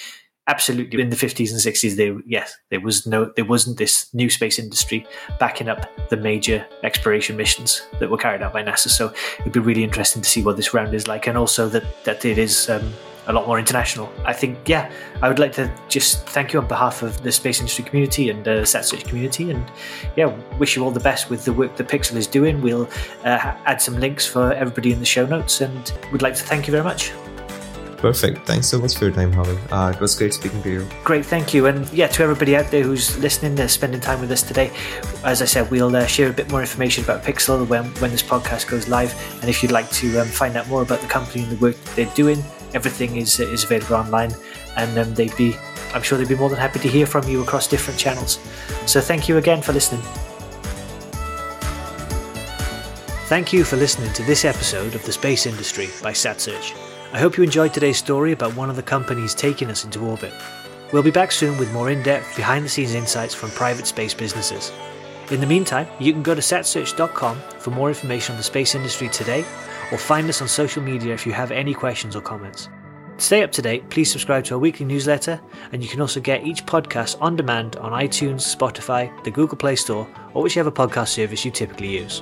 absolutely 0.50 1.02
in 1.02 1.10
the 1.10 1.16
50s 1.16 1.52
and 1.52 1.60
60s 1.60 1.96
there 1.96 2.20
yes 2.26 2.58
there 2.70 2.82
was 2.82 3.06
no 3.06 3.32
there 3.36 3.46
wasn't 3.46 3.78
this 3.78 4.12
new 4.14 4.30
space 4.30 4.58
industry 4.58 5.06
backing 5.40 5.70
up 5.70 5.86
the 6.10 6.18
major 6.18 6.66
exploration 6.84 7.38
missions 7.38 7.88
that 8.00 8.10
were 8.10 8.18
carried 8.18 8.42
out 8.42 8.52
by 8.52 8.64
nasa 8.64 8.90
so 8.90 9.14
it'd 9.40 9.54
be 9.54 9.60
really 9.60 9.84
interesting 9.84 10.22
to 10.22 10.30
see 10.30 10.44
what 10.44 10.58
this 10.58 10.74
round 10.74 10.94
is 10.94 11.08
like 11.08 11.28
and 11.28 11.38
also 11.38 11.70
that 11.70 11.84
that 12.04 12.26
it 12.26 12.40
is 12.40 12.70
um, 12.70 12.92
a 13.28 13.34
lot 13.34 13.46
more 13.46 13.60
international. 13.60 14.12
I 14.26 14.34
think, 14.34 14.58
yeah, 14.68 14.92
I 15.22 15.28
would 15.28 15.38
like 15.38 15.54
to 15.54 15.72
just 15.88 16.26
thank 16.30 16.52
you 16.52 16.60
on 16.60 16.68
behalf 16.68 17.04
of 17.04 17.22
the 17.22 17.32
space 17.32 17.60
industry 17.60 17.86
community 17.86 18.32
and 18.32 18.44
the 18.44 18.62
uh, 18.62 18.64
SatSearch 18.64 19.08
community, 19.08 19.52
and 19.52 19.64
yeah, 20.16 20.36
wish 20.58 20.76
you 20.76 20.84
all 20.84 20.90
the 20.90 21.00
best 21.00 21.30
with 21.30 21.46
the 21.46 21.54
work 21.54 21.76
that 21.78 21.88
Pixxel 21.88 22.16
is 22.16 22.26
doing. 22.26 22.60
We'll 22.60 22.90
uh, 23.24 23.54
add 23.66 23.84
some 23.84 24.00
links 24.00 24.26
for 24.26 24.52
everybody 24.54 24.92
in 24.92 25.00
the 25.00 25.06
show 25.06 25.28
notes, 25.28 25.62
and 25.62 25.94
we'd 26.12 26.24
like 26.24 26.36
to 26.36 26.44
thank 26.44 26.66
you 26.68 26.72
very 26.72 26.84
much. 26.84 27.12
Perfect. 28.00 28.48
Thanks 28.48 28.68
so 28.68 28.80
much 28.80 28.96
for 28.96 29.06
your 29.06 29.14
time, 29.14 29.34
Howard. 29.34 29.60
Uh, 29.70 29.92
it 29.94 30.00
was 30.00 30.16
great 30.16 30.34
speaking 30.34 30.64
to 30.64 30.70
you. 30.70 30.88
Great, 31.04 31.26
thank 31.26 31.54
you. 31.54 31.66
And 31.66 31.92
yeah, 31.92 32.08
to 32.08 32.24
everybody 32.24 32.56
out 32.56 32.72
there 32.72 32.82
who's 32.82 33.18
listening, 33.20 33.60
uh, 33.60 33.68
spending 33.68 34.00
time 34.00 34.22
with 34.22 34.32
us 34.32 34.42
today, 34.42 34.72
as 35.26 35.42
I 35.42 35.46
said, 35.46 35.70
we'll 35.70 35.94
uh, 35.94 36.06
share 36.06 36.30
a 36.30 36.34
bit 36.34 36.50
more 36.50 36.62
information 36.62 37.04
about 37.04 37.24
Pixxel 37.24 37.68
when, 37.68 37.86
when 38.00 38.12
this 38.12 38.24
podcast 38.24 38.70
goes 38.70 38.88
live. 38.88 39.14
And 39.42 39.50
if 39.50 39.62
you'd 39.62 39.74
like 39.74 39.90
to 39.92 40.22
um, 40.22 40.28
find 40.28 40.56
out 40.56 40.68
more 40.70 40.82
about 40.82 41.02
the 41.02 41.08
company 41.08 41.44
and 41.44 41.52
the 41.52 41.58
work 41.58 41.76
that 41.76 41.96
they're 41.98 42.16
doing, 42.16 42.42
everything 42.74 43.18
is, 43.18 43.38
is 43.42 43.66
available 43.66 43.96
online. 43.96 44.32
And 44.78 44.98
um, 44.98 45.14
they'd 45.14 45.36
be, 45.36 45.58
I'm 45.94 46.02
sure 46.02 46.18
they'd 46.18 46.30
be 46.30 46.36
more 46.36 46.50
than 46.50 46.58
happy 46.58 46.80
to 46.80 46.88
hear 46.88 47.06
from 47.06 47.28
you 47.28 47.42
across 47.44 47.68
different 47.68 48.00
channels. 48.00 48.40
So 48.86 49.02
thank 49.02 49.28
you 49.28 49.38
again 49.38 49.62
for 49.62 49.74
listening. 49.74 50.02
Thank 53.28 53.52
you 53.52 53.66
for 53.66 53.76
listening 53.76 54.14
to 54.14 54.24
this 54.24 54.46
episode 54.46 54.96
of 54.96 55.06
The 55.06 55.12
Space 55.12 55.46
Industry 55.46 55.90
by 56.02 56.14
SatSearch. 56.14 56.89
I 57.12 57.18
hope 57.18 57.38
you 57.38 57.44
enjoyed 57.44 57.74
today's 57.74 57.98
story 57.98 58.34
about 58.34 58.56
one 58.56 58.70
of 58.70 58.76
the 58.76 58.84
companies 58.84 59.34
taking 59.34 59.72
us 59.72 59.84
into 59.84 60.06
orbit. 60.06 60.32
We'll 60.94 61.02
be 61.02 61.10
back 61.10 61.32
soon 61.32 61.58
with 61.58 61.74
more 61.74 61.90
in 61.90 62.04
depth, 62.04 62.36
behind 62.36 62.64
the 62.64 62.70
scenes 62.70 62.94
insights 62.94 63.34
from 63.34 63.50
private 63.50 63.88
space 63.88 64.14
businesses. 64.14 64.72
In 65.32 65.40
the 65.40 65.48
meantime, 65.48 65.88
you 66.00 66.14
can 66.14 66.22
go 66.22 66.36
to 66.36 66.42
satsearch.com 66.42 67.42
for 67.58 67.72
more 67.72 67.88
information 67.88 68.34
on 68.34 68.38
the 68.38 68.44
space 68.44 68.76
industry 68.76 69.10
today, 69.10 69.44
or 69.92 69.98
find 69.98 70.30
us 70.30 70.40
on 70.44 70.48
social 70.48 70.84
media 70.84 71.12
if 71.12 71.26
you 71.26 71.32
have 71.32 71.52
any 71.52 71.74
questions 71.74 72.16
or 72.16 72.22
comments. 72.22 72.70
To 73.18 73.24
stay 73.24 73.42
up 73.42 73.52
to 73.54 73.62
date, 73.64 73.90
please 73.90 74.12
subscribe 74.12 74.44
to 74.46 74.54
our 74.54 74.60
weekly 74.60 74.86
newsletter, 74.86 75.42
and 75.72 75.82
you 75.82 75.90
can 75.90 76.02
also 76.02 76.20
get 76.20 76.46
each 76.46 76.64
podcast 76.68 77.18
on 77.20 77.36
demand 77.36 77.76
on 77.78 77.92
iTunes, 77.92 78.56
Spotify, 78.56 79.12
the 79.24 79.32
Google 79.32 79.58
Play 79.58 79.78
Store, 79.78 80.08
or 80.36 80.44
whichever 80.44 80.70
podcast 80.70 81.08
service 81.08 81.44
you 81.44 81.50
typically 81.50 81.90
use. 81.90 82.22